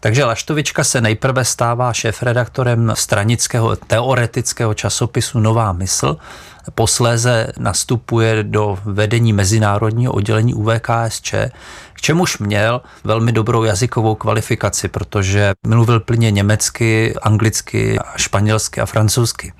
Takže 0.00 0.24
Laštovička 0.24 0.84
se 0.84 1.00
nejprve 1.00 1.44
stává 1.44 1.92
šéf-redaktorem 1.92 2.92
stranického 2.94 3.76
teoretického 3.76 4.74
časopisu 4.74 5.40
Nová 5.40 5.72
mysl, 5.72 6.16
posléze 6.74 7.46
nastupuje 7.58 8.42
do 8.42 8.78
vedení 8.84 9.32
mezinárodního 9.32 10.12
oddělení 10.12 10.54
UVKSČ, 10.54 11.34
k 11.92 12.00
čemuž 12.00 12.38
měl 12.38 12.80
velmi 13.04 13.32
dobrou 13.32 13.64
jazykovou 13.64 14.14
kvalifikaci, 14.14 14.88
protože 14.88 15.52
mluvil 15.66 16.00
plně 16.00 16.30
německy, 16.30 17.14
anglicky, 17.22 17.98
španělsky 18.16 18.80
a 18.80 18.86
francouzsky. 18.86 19.52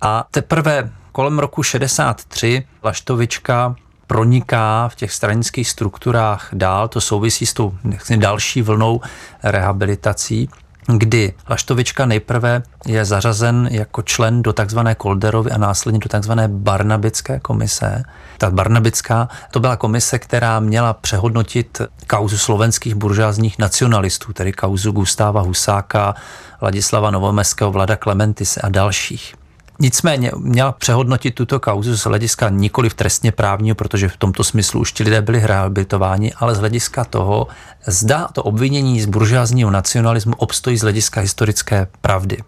A 0.00 0.24
teprve 0.30 0.90
kolem 1.12 1.38
roku 1.38 1.62
63 1.62 2.66
Laštovička 2.84 3.76
proniká 4.06 4.88
v 4.88 4.94
těch 4.94 5.12
stranických 5.12 5.68
strukturách 5.68 6.48
dál, 6.52 6.88
to 6.88 7.00
souvisí 7.00 7.46
s 7.46 7.52
tou 7.52 7.74
další 8.16 8.62
vlnou 8.62 9.00
rehabilitací 9.42 10.48
kdy 10.86 11.32
Laštovička 11.50 12.06
nejprve 12.06 12.62
je 12.86 13.04
zařazen 13.04 13.68
jako 13.72 14.02
člen 14.02 14.42
do 14.42 14.52
takzvané 14.52 14.94
Kolderovy 14.94 15.50
a 15.50 15.58
následně 15.58 16.00
do 16.00 16.08
takzvané 16.08 16.48
Barnabické 16.48 17.40
komise. 17.40 18.02
Ta 18.38 18.50
Barnabická 18.50 19.28
to 19.50 19.60
byla 19.60 19.76
komise, 19.76 20.18
která 20.18 20.60
měla 20.60 20.92
přehodnotit 20.92 21.82
kauzu 22.06 22.38
slovenských 22.38 22.94
buržázních 22.94 23.58
nacionalistů, 23.58 24.32
tedy 24.32 24.52
kauzu 24.52 24.92
Gustáva 24.92 25.40
Husáka, 25.40 26.14
Ladislava 26.62 27.10
Novomeského, 27.10 27.70
Vlada 27.70 27.96
Klementise 27.96 28.60
a 28.60 28.68
dalších. 28.68 29.41
Nicméně 29.82 30.30
měla 30.38 30.72
přehodnotit 30.72 31.34
tuto 31.34 31.60
kauzu 31.60 31.96
z 31.96 32.04
hlediska 32.04 32.48
nikoli 32.48 32.88
v 32.88 32.94
trestně 32.94 33.32
právního, 33.32 33.74
protože 33.74 34.08
v 34.08 34.16
tomto 34.16 34.44
smyslu 34.44 34.80
už 34.80 34.92
ti 34.92 35.04
lidé 35.04 35.22
byli 35.22 35.46
rehabilitováni, 35.46 36.32
ale 36.36 36.54
z 36.54 36.58
hlediska 36.58 37.04
toho, 37.04 37.46
zda 37.86 38.28
to 38.32 38.42
obvinění 38.42 39.00
z 39.00 39.06
buržázního 39.06 39.70
nacionalismu 39.70 40.34
obstojí 40.36 40.76
z 40.76 40.82
hlediska 40.82 41.20
historické 41.20 41.86
pravdy. 42.00 42.38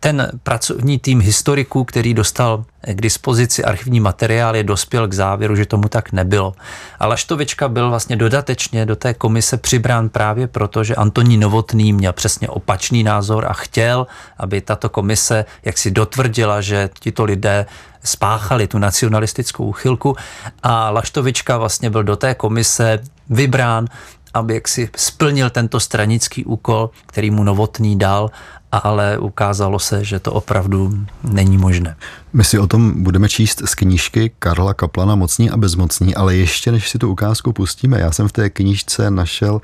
Ten 0.00 0.30
pracovní 0.42 0.98
tým 0.98 1.20
historiků, 1.20 1.84
který 1.84 2.14
dostal 2.14 2.64
k 2.86 3.00
dispozici 3.00 3.64
archivní 3.64 4.00
materiály, 4.00 4.64
dospěl 4.64 5.08
k 5.08 5.12
závěru, 5.12 5.56
že 5.56 5.66
tomu 5.66 5.88
tak 5.88 6.12
nebylo. 6.12 6.54
A 6.98 7.06
Laštovička 7.06 7.68
byl 7.68 7.90
vlastně 7.90 8.16
dodatečně 8.16 8.86
do 8.86 8.96
té 8.96 9.14
komise 9.14 9.56
přibrán 9.56 10.08
právě 10.08 10.46
proto, 10.46 10.84
že 10.84 10.94
Antoní 10.94 11.36
Novotný 11.36 11.92
měl 11.92 12.12
přesně 12.12 12.48
opačný 12.48 13.02
názor 13.02 13.46
a 13.48 13.52
chtěl, 13.52 14.06
aby 14.38 14.60
tato 14.60 14.88
komise 14.88 15.44
jaksi 15.64 15.90
dotvrdila, 15.90 16.60
že 16.60 16.90
tito 17.00 17.24
lidé 17.24 17.66
spáchali 18.04 18.66
tu 18.66 18.78
nacionalistickou 18.78 19.64
uchylku 19.64 20.16
a 20.62 20.90
Laštovička 20.90 21.58
vlastně 21.58 21.90
byl 21.90 22.04
do 22.04 22.16
té 22.16 22.34
komise 22.34 22.98
vybrán 23.30 23.86
aby 24.34 24.54
jaksi 24.54 24.90
splnil 24.96 25.50
tento 25.50 25.80
stranický 25.80 26.44
úkol, 26.44 26.90
který 27.06 27.30
mu 27.30 27.44
Novotný 27.44 27.98
dal 27.98 28.30
ale 28.72 29.18
ukázalo 29.18 29.78
se, 29.78 30.04
že 30.04 30.18
to 30.18 30.32
opravdu 30.32 31.04
není 31.24 31.58
možné. 31.58 31.96
My 32.32 32.44
si 32.44 32.58
o 32.58 32.66
tom 32.66 33.02
budeme 33.02 33.28
číst 33.28 33.62
z 33.64 33.74
knížky 33.74 34.30
Karla 34.38 34.74
Kaplana 34.74 35.14
Mocní 35.14 35.50
a 35.50 35.56
bezmocní, 35.56 36.14
ale 36.14 36.36
ještě 36.36 36.72
než 36.72 36.88
si 36.88 36.98
tu 36.98 37.10
ukázku 37.10 37.52
pustíme, 37.52 38.00
já 38.00 38.12
jsem 38.12 38.28
v 38.28 38.32
té 38.32 38.50
knížce 38.50 39.10
našel 39.10 39.60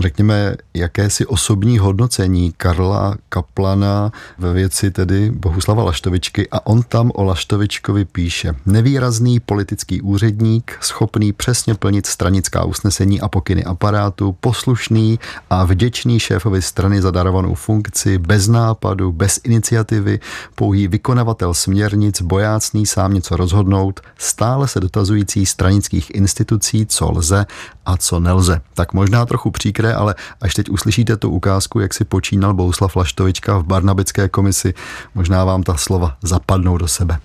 řekněme, 0.00 0.56
jakési 0.74 1.26
osobní 1.26 1.78
hodnocení 1.78 2.52
Karla 2.56 3.16
Kaplana 3.28 4.12
ve 4.38 4.52
věci 4.52 4.90
tedy 4.90 5.30
Bohuslava 5.30 5.84
Laštovičky 5.84 6.48
a 6.52 6.66
on 6.66 6.82
tam 6.82 7.12
o 7.14 7.24
Laštovičkovi 7.24 8.04
píše. 8.04 8.54
Nevýrazný 8.66 9.40
politický 9.40 10.02
úředník, 10.02 10.78
schopný 10.80 11.32
přesně 11.32 11.74
plnit 11.74 12.06
stranická 12.06 12.64
usnesení 12.64 13.20
a 13.20 13.28
pokyny 13.28 13.64
aparátu, 13.64 14.36
poslušný 14.40 15.18
a 15.50 15.64
vděčný 15.64 16.20
šéfovi 16.20 16.62
strany 16.62 17.02
za 17.02 17.10
darovanou 17.10 17.54
funkci, 17.54 18.18
bez 18.18 18.48
nápadu, 18.48 19.12
bez 19.12 19.40
iniciativy, 19.44 20.20
pouhý 20.54 20.88
vykonavatel 20.88 21.54
směrnic, 21.54 22.22
bojácný 22.22 22.86
sám 22.86 23.14
něco 23.14 23.36
rozhodnout, 23.36 24.00
stále 24.18 24.68
se 24.68 24.80
dotazující 24.80 25.46
stranických 25.46 26.10
institucí, 26.14 26.86
co 26.86 27.12
lze 27.12 27.46
a 27.86 27.96
co 27.96 28.20
nelze. 28.20 28.60
Tak 28.74 28.92
možná 28.92 29.26
trochu 29.26 29.50
příkré, 29.70 29.94
ale 29.94 30.14
až 30.40 30.54
teď 30.54 30.70
uslyšíte 30.70 31.16
tu 31.16 31.30
ukázku, 31.30 31.80
jak 31.80 31.94
si 31.94 32.04
počínal 32.04 32.54
Bouslav 32.54 32.96
Laštovička 32.96 33.58
v 33.58 33.64
Barnabické 33.64 34.28
komisi, 34.28 34.74
možná 35.14 35.44
vám 35.44 35.62
ta 35.62 35.76
slova 35.76 36.16
zapadnou 36.22 36.78
do 36.78 36.88
sebe. 36.88 37.18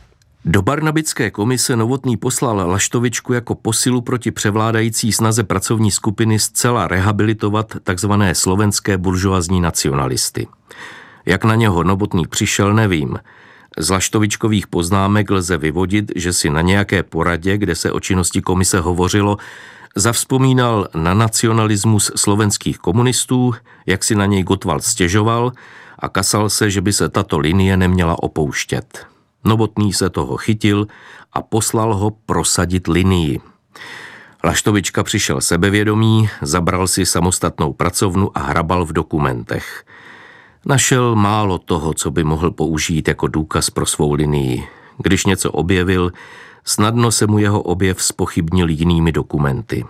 Do 0.45 0.61
Barnabické 0.61 1.31
komise 1.31 1.75
Novotný 1.75 2.17
poslal 2.17 2.69
Laštovičku 2.69 3.33
jako 3.33 3.55
posilu 3.55 4.01
proti 4.01 4.31
převládající 4.31 5.11
snaze 5.11 5.43
pracovní 5.43 5.91
skupiny 5.91 6.39
zcela 6.39 6.87
rehabilitovat 6.87 7.73
takzvané 7.83 8.35
slovenské 8.35 8.97
buržoazní 8.97 9.61
nacionalisty. 9.61 10.47
Jak 11.25 11.43
na 11.43 11.55
něho 11.55 11.83
Novotný 11.83 12.27
přišel, 12.27 12.73
nevím. 12.73 13.17
Z 13.77 13.89
Laštovičkových 13.89 14.67
poznámek 14.67 15.31
lze 15.31 15.57
vyvodit, 15.57 16.11
že 16.15 16.33
si 16.33 16.49
na 16.49 16.61
nějaké 16.61 17.03
poradě, 17.03 17.57
kde 17.57 17.75
se 17.75 17.91
o 17.91 17.99
činnosti 17.99 18.41
komise 18.41 18.79
hovořilo, 18.79 19.37
Zavzpomínal 19.97 20.87
na 20.95 21.13
nacionalismus 21.13 22.11
slovenských 22.15 22.77
komunistů, 22.77 23.53
jak 23.85 24.03
si 24.03 24.15
na 24.15 24.25
něj 24.25 24.43
Gotwald 24.43 24.83
stěžoval 24.83 25.51
a 25.99 26.09
kasal 26.09 26.49
se, 26.49 26.69
že 26.69 26.81
by 26.81 26.93
se 26.93 27.09
tato 27.09 27.39
linie 27.39 27.77
neměla 27.77 28.23
opouštět. 28.23 29.07
Novotný 29.43 29.93
se 29.93 30.09
toho 30.09 30.37
chytil 30.37 30.87
a 31.33 31.41
poslal 31.41 31.95
ho 31.95 32.11
prosadit 32.11 32.87
linii. 32.87 33.41
Laštovička 34.43 35.03
přišel 35.03 35.41
sebevědomý, 35.41 36.29
zabral 36.41 36.87
si 36.87 37.05
samostatnou 37.05 37.73
pracovnu 37.73 38.37
a 38.37 38.39
hrabal 38.39 38.85
v 38.85 38.93
dokumentech. 38.93 39.85
Našel 40.65 41.15
málo 41.15 41.57
toho, 41.57 41.93
co 41.93 42.11
by 42.11 42.23
mohl 42.23 42.51
použít 42.51 43.07
jako 43.07 43.27
důkaz 43.27 43.69
pro 43.69 43.85
svou 43.85 44.13
linii. 44.13 44.67
Když 44.97 45.25
něco 45.25 45.51
objevil, 45.51 46.11
Snadno 46.65 47.11
se 47.11 47.27
mu 47.27 47.39
jeho 47.39 47.61
objev 47.61 48.03
spochybnil 48.03 48.69
jinými 48.69 49.11
dokumenty. 49.11 49.85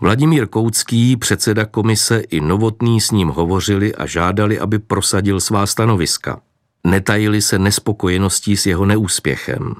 Vladimír 0.00 0.46
Koucký, 0.46 1.16
předseda 1.16 1.64
komise 1.64 2.20
i 2.20 2.40
Novotný 2.40 3.00
s 3.00 3.10
ním 3.10 3.28
hovořili 3.28 3.94
a 3.94 4.06
žádali, 4.06 4.58
aby 4.58 4.78
prosadil 4.78 5.40
svá 5.40 5.66
stanoviska. 5.66 6.40
Netajili 6.84 7.42
se 7.42 7.58
nespokojeností 7.58 8.56
s 8.56 8.66
jeho 8.66 8.86
neúspěchem. 8.86 9.74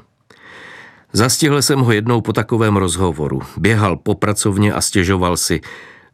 Zastihl 1.12 1.62
jsem 1.62 1.80
ho 1.80 1.92
jednou 1.92 2.20
po 2.20 2.32
takovém 2.32 2.76
rozhovoru. 2.76 3.40
Běhal 3.56 3.96
po 3.96 4.14
pracovně 4.14 4.72
a 4.72 4.80
stěžoval 4.80 5.36
si. 5.36 5.60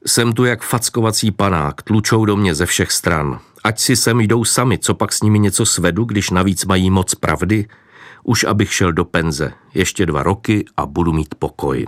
Jsem 0.06 0.32
tu 0.32 0.44
jak 0.44 0.62
fackovací 0.62 1.30
panák, 1.30 1.82
tlučou 1.82 2.24
do 2.24 2.36
mě 2.36 2.54
ze 2.54 2.66
všech 2.66 2.92
stran. 2.92 3.40
Ať 3.64 3.80
si 3.80 3.96
sem 3.96 4.20
jdou 4.20 4.44
sami, 4.44 4.78
co 4.78 4.94
pak 4.94 5.12
s 5.12 5.22
nimi 5.22 5.38
něco 5.38 5.66
svedu, 5.66 6.04
když 6.04 6.30
navíc 6.30 6.64
mají 6.64 6.90
moc 6.90 7.14
pravdy– 7.14 7.66
už 8.22 8.44
abych 8.44 8.74
šel 8.74 8.92
do 8.92 9.04
penze. 9.04 9.52
Ještě 9.74 10.06
dva 10.06 10.22
roky 10.22 10.64
a 10.76 10.86
budu 10.86 11.12
mít 11.12 11.34
pokoj. 11.34 11.86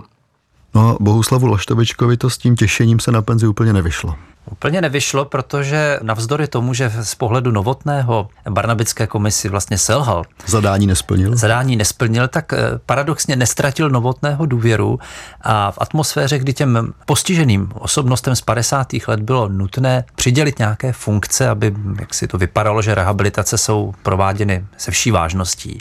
No 0.75 0.89
a 0.89 0.97
Bohuslavu 0.99 1.47
Laštovičkovi 1.47 2.17
to 2.17 2.29
s 2.29 2.37
tím 2.37 2.55
těšením 2.55 2.99
se 2.99 3.11
na 3.11 3.21
penzi 3.21 3.47
úplně 3.47 3.73
nevyšlo. 3.73 4.15
Úplně 4.51 4.81
nevyšlo, 4.81 5.25
protože 5.25 5.99
navzdory 6.01 6.47
tomu, 6.47 6.73
že 6.73 6.91
z 7.01 7.15
pohledu 7.15 7.51
novotného 7.51 8.27
Barnabické 8.49 9.07
komisi 9.07 9.49
vlastně 9.49 9.77
selhal. 9.77 10.23
Zadání 10.45 10.87
nesplnil. 10.87 11.35
Zadání 11.35 11.75
nesplnil, 11.75 12.27
tak 12.27 12.53
eh, 12.53 12.57
paradoxně 12.85 13.35
nestratil 13.35 13.89
novotného 13.89 14.45
důvěru 14.45 14.99
a 15.41 15.71
v 15.71 15.77
atmosféře, 15.81 16.39
kdy 16.39 16.53
těm 16.53 16.93
postiženým 17.05 17.71
osobnostem 17.73 18.35
z 18.35 18.41
50. 18.41 18.87
let 19.07 19.19
bylo 19.19 19.49
nutné 19.49 20.03
přidělit 20.15 20.59
nějaké 20.59 20.93
funkce, 20.93 21.49
aby 21.49 21.73
jak 21.99 22.13
si 22.13 22.27
to 22.27 22.37
vypadalo, 22.37 22.81
že 22.81 22.95
rehabilitace 22.95 23.57
jsou 23.57 23.93
prováděny 24.03 24.65
se 24.77 24.91
vší 24.91 25.11
vážností, 25.11 25.79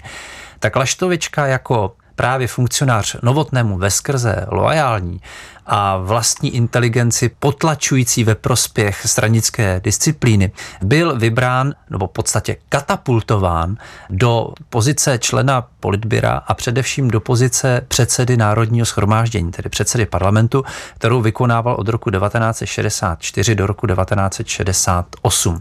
tak 0.65 0.77
Laštovička 0.77 1.47
jako 1.47 1.97
právě 2.15 2.49
funkcionář 2.49 3.17
novotnému 3.23 3.79
veskrze 3.79 4.47
loajální 4.49 5.21
a 5.67 5.97
vlastní 5.97 6.55
inteligenci 6.55 7.31
potlačující 7.39 8.25
ve 8.25 8.35
prospěch 8.35 9.07
stranické 9.07 9.81
disciplíny, 9.85 10.53
byl 10.83 11.19
vybrán 11.19 11.75
nebo 11.91 12.07
v 12.07 12.11
podstatě 12.11 12.57
katapultován 12.69 13.77
do 14.11 14.53
pozice 14.69 15.19
člena 15.19 15.67
politbira 15.81 16.43
a 16.47 16.55
především 16.55 17.11
do 17.11 17.21
pozice 17.21 17.81
předsedy 17.89 18.37
Národního 18.37 18.87
schromáždění, 18.87 19.51
tedy 19.51 19.69
předsedy 19.69 20.07
parlamentu, 20.07 20.65
kterou 20.95 21.23
vykonával 21.23 21.75
od 21.75 21.89
roku 21.89 22.11
1964 22.11 23.55
do 23.55 23.67
roku 23.67 23.87
1968 23.87 25.59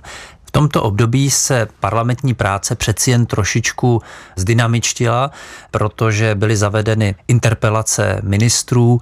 tomto 0.54 0.84
období 0.84 1.30
se 1.32 1.68
parlamentní 1.80 2.34
práce 2.34 2.76
přeci 2.76 3.12
jen 3.12 3.26
trošičku 3.26 4.02
zdynamičtila, 4.36 5.32
protože 5.72 6.36
byly 6.36 6.58
zavedeny 6.58 7.16
interpelace 7.28 8.20
ministrů 8.24 9.02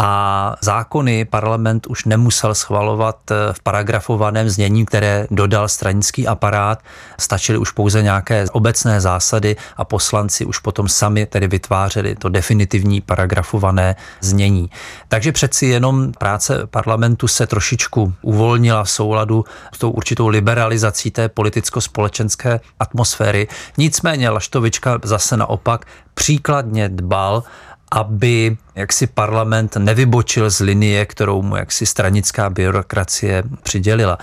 a 0.00 0.56
zákony 0.60 1.24
parlament 1.24 1.86
už 1.86 2.04
nemusel 2.04 2.54
schvalovat 2.54 3.30
eh, 3.30 3.34
v 3.52 3.60
paragrafovaném 3.60 4.48
znění, 4.48 4.86
které 4.86 5.26
dodal 5.30 5.68
stranický 5.68 6.26
aparát. 6.26 6.82
Stačily 7.20 7.58
už 7.58 7.70
pouze 7.70 8.02
nějaké 8.02 8.46
obecné 8.52 9.00
zásady 9.00 9.56
a 9.76 9.84
poslanci 9.84 10.44
už 10.44 10.58
potom 10.58 10.88
sami 10.88 11.26
tedy 11.26 11.48
vytvářeli 11.48 12.14
to 12.14 12.28
definitivní 12.28 13.00
paragrafované 13.00 13.96
znění. 14.20 14.70
Takže 15.08 15.32
přeci 15.32 15.66
jenom 15.66 16.12
práce 16.12 16.66
parlamentu 16.66 17.28
se 17.28 17.46
trošičku 17.46 18.14
uvolnila 18.22 18.84
v 18.84 18.90
souladu 18.90 19.44
s 19.74 19.78
tou 19.78 19.90
určitou 19.90 20.28
liberalizací 20.28 21.10
té 21.10 21.28
politicko-společenské 21.28 22.60
atmosféry. 22.80 23.48
Nicméně 23.78 24.30
Laštovička 24.30 24.98
zase 25.02 25.36
naopak 25.36 25.86
příkladně 26.14 26.88
dbal 26.88 27.42
aby 27.90 28.56
jaksi 28.74 29.06
parlament 29.06 29.76
nevybočil 29.76 30.50
z 30.50 30.60
linie, 30.60 31.06
kterou 31.06 31.42
mu 31.42 31.56
jaksi 31.56 31.86
stranická 31.86 32.50
byrokracie 32.50 33.42
přidělila. 33.62 34.18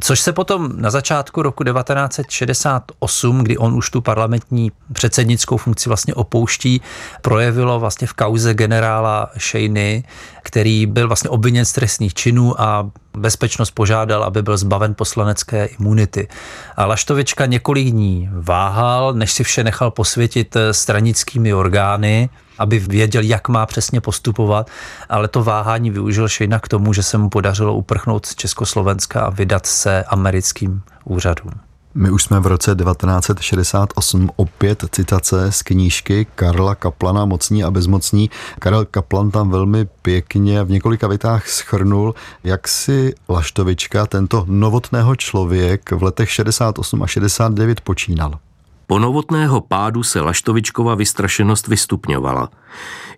Což 0.00 0.20
se 0.20 0.32
potom 0.32 0.72
na 0.74 0.90
začátku 0.90 1.42
roku 1.42 1.64
1968, 1.64 3.44
kdy 3.44 3.58
on 3.58 3.74
už 3.74 3.90
tu 3.90 4.00
parlamentní 4.00 4.72
předsednickou 4.92 5.56
funkci 5.56 5.88
vlastně 5.88 6.14
opouští, 6.14 6.80
projevilo 7.22 7.80
vlastně 7.80 8.06
v 8.06 8.12
kauze 8.12 8.54
generála 8.54 9.30
Šejny, 9.38 10.04
který 10.42 10.86
byl 10.86 11.06
vlastně 11.06 11.30
obviněn 11.30 11.64
z 11.64 11.72
trestných 11.72 12.14
činů 12.14 12.60
a 12.60 12.90
bezpečnost 13.16 13.70
požádal, 13.70 14.24
aby 14.24 14.42
byl 14.42 14.56
zbaven 14.56 14.94
poslanecké 14.94 15.64
imunity. 15.64 16.28
A 16.76 16.86
Laštovička 16.86 17.46
několik 17.46 17.90
dní 17.90 18.28
váhal, 18.32 19.12
než 19.14 19.32
si 19.32 19.44
vše 19.44 19.64
nechal 19.64 19.90
posvětit 19.90 20.56
stranickými 20.72 21.54
orgány, 21.54 22.28
aby 22.58 22.78
věděl, 22.78 23.22
jak 23.22 23.48
má 23.48 23.66
přesně 23.66 24.00
postupovat, 24.00 24.70
ale 25.08 25.28
to 25.28 25.44
váhání 25.44 25.90
využil 25.90 26.28
Šejna 26.28 26.58
k 26.58 26.68
tomu, 26.68 26.92
že 26.92 27.02
se 27.02 27.18
mu 27.18 27.28
podařilo 27.28 27.74
uprchnout 27.74 28.26
z 28.26 28.34
Československa 28.34 29.20
a 29.20 29.30
vydat 29.30 29.66
se 29.66 30.04
americkým 30.04 30.82
úřadům. 31.04 31.52
My 31.96 32.10
už 32.10 32.22
jsme 32.22 32.40
v 32.40 32.46
roce 32.46 32.74
1968, 32.74 34.30
opět 34.36 34.84
citace 34.90 35.52
z 35.52 35.62
knížky 35.62 36.26
Karla 36.34 36.74
Kaplana 36.74 37.24
Mocní 37.24 37.64
a 37.64 37.70
bezmocní. 37.70 38.30
Karel 38.58 38.84
Kaplan 38.84 39.30
tam 39.30 39.50
velmi 39.50 39.84
pěkně 39.84 40.64
v 40.64 40.70
několika 40.70 41.08
větách 41.08 41.48
schrnul, 41.48 42.14
jak 42.44 42.68
si 42.68 43.14
Laštovička, 43.28 44.06
tento 44.06 44.44
novotného 44.48 45.16
člověk 45.16 45.90
v 45.90 46.02
letech 46.02 46.30
68 46.30 47.02
a 47.02 47.06
69 47.06 47.80
počínal. 47.80 48.38
Po 48.86 48.98
novotného 48.98 49.60
pádu 49.60 50.02
se 50.02 50.20
Laštovičkova 50.20 50.94
vystrašenost 50.94 51.68
vystupňovala. 51.68 52.50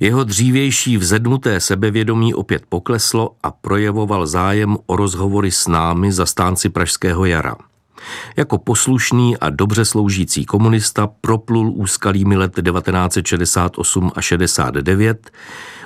Jeho 0.00 0.24
dřívější 0.24 0.96
vzedmuté 0.96 1.60
sebevědomí 1.60 2.34
opět 2.34 2.62
pokleslo 2.68 3.30
a 3.42 3.50
projevoval 3.50 4.26
zájem 4.26 4.76
o 4.86 4.96
rozhovory 4.96 5.50
s 5.50 5.66
námi 5.66 6.12
zastánci 6.12 6.68
Pražského 6.68 7.24
jara. 7.24 7.56
Jako 8.36 8.58
poslušný 8.58 9.36
a 9.36 9.50
dobře 9.50 9.84
sloužící 9.84 10.44
komunista 10.44 11.06
proplul 11.20 11.72
úskalými 11.74 12.36
let 12.36 12.52
1968 12.64 14.12
a 14.14 14.20
69, 14.20 15.30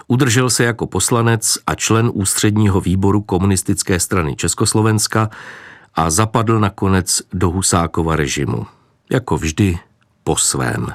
udržel 0.08 0.50
se 0.50 0.64
jako 0.64 0.86
poslanec 0.86 1.58
a 1.66 1.74
člen 1.74 2.10
ústředního 2.14 2.80
výboru 2.80 3.20
komunistické 3.20 4.00
strany 4.00 4.36
Československa 4.36 5.30
a 5.94 6.10
zapadl 6.10 6.60
nakonec 6.60 7.22
do 7.32 7.50
Husákova 7.50 8.16
režimu 8.16 8.66
jako 9.10 9.36
vždy 9.36 9.78
po 10.24 10.36
svém. 10.36 10.86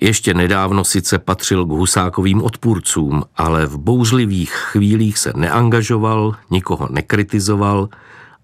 Ještě 0.00 0.34
nedávno 0.34 0.84
sice 0.84 1.18
patřil 1.18 1.66
k 1.66 1.68
husákovým 1.68 2.42
odpůrcům, 2.42 3.22
ale 3.36 3.66
v 3.66 3.78
bouřlivých 3.78 4.52
chvílích 4.52 5.18
se 5.18 5.32
neangažoval, 5.36 6.34
nikoho 6.50 6.88
nekritizoval 6.90 7.88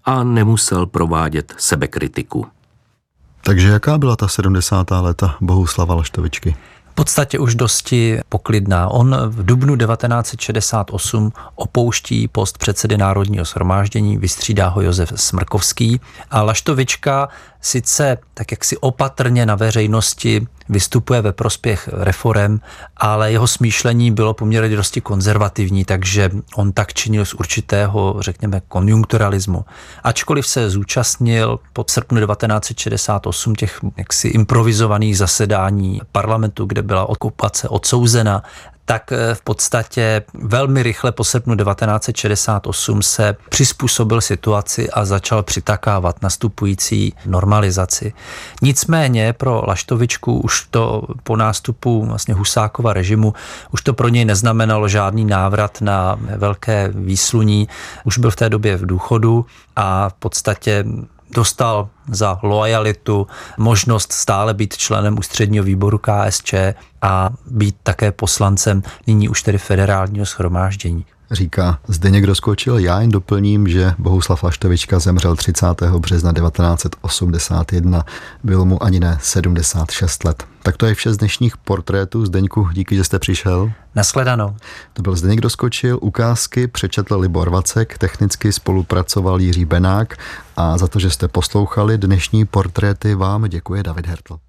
a 0.05 0.23
nemusel 0.23 0.85
provádět 0.85 1.53
sebekritiku. 1.57 2.47
Takže 3.43 3.67
jaká 3.67 3.97
byla 3.97 4.15
ta 4.15 4.27
70. 4.27 4.91
léta 4.91 5.37
Bohuslava 5.41 5.95
Laštovičky? 5.95 6.55
Podstatě 6.99 7.39
už 7.39 7.55
dosti 7.55 8.19
poklidná. 8.29 8.87
On 8.87 9.15
v 9.25 9.45
dubnu 9.45 9.75
1968 9.77 11.31
opouští 11.55 12.27
post 12.27 12.57
předsedy 12.57 12.97
Národního 12.97 13.45
shromáždění, 13.45 14.17
vystřídá 14.17 14.67
ho 14.67 14.81
Josef 14.81 15.13
Smrkovský 15.15 16.01
a 16.31 16.41
Laštovička 16.41 17.29
sice 17.61 18.17
tak 18.33 18.51
jaksi 18.51 18.77
opatrně 18.77 19.45
na 19.45 19.55
veřejnosti 19.55 20.47
vystupuje 20.69 21.21
ve 21.21 21.31
prospěch 21.33 21.89
reform, 21.93 22.59
ale 22.97 23.31
jeho 23.31 23.47
smýšlení 23.47 24.11
bylo 24.11 24.33
poměrně 24.33 24.75
dosti 24.75 25.01
konzervativní, 25.01 25.85
takže 25.85 26.29
on 26.55 26.71
tak 26.71 26.93
činil 26.93 27.25
z 27.25 27.33
určitého, 27.33 28.15
řekněme, 28.19 28.61
konjunkturalismu. 28.67 29.65
Ačkoliv 30.03 30.47
se 30.47 30.69
zúčastnil 30.69 31.59
pod 31.73 31.89
srpnu 31.89 32.25
1968 32.25 33.55
těch 33.55 33.79
jaksi 33.97 34.27
improvizovaných 34.27 35.17
zasedání 35.17 36.01
parlamentu, 36.11 36.65
kde 36.65 36.81
byla 36.81 37.09
okupace 37.09 37.69
odsouzena, 37.69 38.43
tak 38.89 39.11
eh, 39.11 39.35
v 39.35 39.41
podstatě 39.41 40.23
velmi 40.33 40.83
rychle 40.83 41.11
po 41.11 41.23
srpnu 41.23 41.55
1968 41.55 43.01
se 43.01 43.35
přizpůsobil 43.49 44.21
situaci 44.21 44.89
a 44.89 45.05
začal 45.05 45.43
přitakávat 45.43 46.21
nastupující 46.21 47.13
normalizaci. 47.25 48.13
Nicméně 48.61 49.33
pro 49.33 49.63
Laštovičku 49.67 50.39
už 50.39 50.67
to 50.71 51.03
po 51.23 51.35
nástupu 51.35 52.05
vlastně 52.05 52.33
Husákova 52.33 52.93
režimu 52.93 53.33
už 53.71 53.81
to 53.81 53.93
pro 53.93 54.07
něj 54.07 54.25
neznamenalo 54.25 54.87
žádný 54.87 55.25
návrat 55.25 55.81
na 55.81 56.19
velké 56.19 56.89
výsluní. 56.93 57.67
Už 58.03 58.17
byl 58.17 58.31
v 58.31 58.35
té 58.35 58.49
době 58.49 58.77
v 58.77 58.85
důchodu 58.85 59.45
a 59.75 60.09
v 60.09 60.13
podstatě 60.13 60.85
dostal 61.29 61.89
za 62.07 62.39
loajalitu 62.43 63.27
možnost 63.57 64.11
stále 64.13 64.53
být 64.53 64.77
členem 64.77 65.19
ústředního 65.19 65.65
výboru 65.65 65.97
KSČ 65.97 66.53
a 67.01 67.29
být 67.45 67.75
také 67.83 68.11
poslancem 68.11 68.83
nyní 69.07 69.29
už 69.29 69.43
tedy 69.43 69.57
federálního 69.57 70.25
schromáždění. 70.25 71.05
Říká 71.31 71.79
Zdeněk 71.87 72.25
Rozkočil, 72.25 72.77
já 72.77 73.01
jen 73.01 73.09
doplním, 73.09 73.67
že 73.67 73.93
Bohuslav 73.97 74.43
Laštovička 74.43 74.99
zemřel 74.99 75.35
30. 75.35 75.65
března 75.81 76.33
1981. 76.33 78.05
Bylo 78.43 78.65
mu 78.65 78.83
ani 78.83 78.99
ne 78.99 79.17
76 79.21 80.23
let. 80.23 80.43
Tak 80.63 80.77
to 80.77 80.85
je 80.85 80.95
vše 80.95 81.13
z 81.13 81.17
dnešních 81.17 81.57
portrétů. 81.57 82.25
Zdeňku, 82.25 82.69
díky, 82.73 82.95
že 82.95 83.03
jste 83.03 83.19
přišel. 83.19 83.71
Naschledanou. 83.95 84.55
To 84.93 85.01
byl 85.01 85.15
Zdeněk 85.15 85.41
Doskočil, 85.41 85.99
ukázky 86.01 86.67
přečetl 86.67 87.19
Libor 87.19 87.49
Vacek, 87.49 87.97
technicky 87.97 88.53
spolupracoval 88.53 89.41
Jiří 89.41 89.65
Benák 89.65 90.17
a 90.57 90.77
za 90.77 90.87
to, 90.87 90.99
že 90.99 91.09
jste 91.09 91.27
poslouchali 91.27 91.97
dnešní 91.97 92.45
portréty 92.45 93.15
vám 93.15 93.43
děkuje 93.43 93.83
David 93.83 94.07
Hertl. 94.07 94.39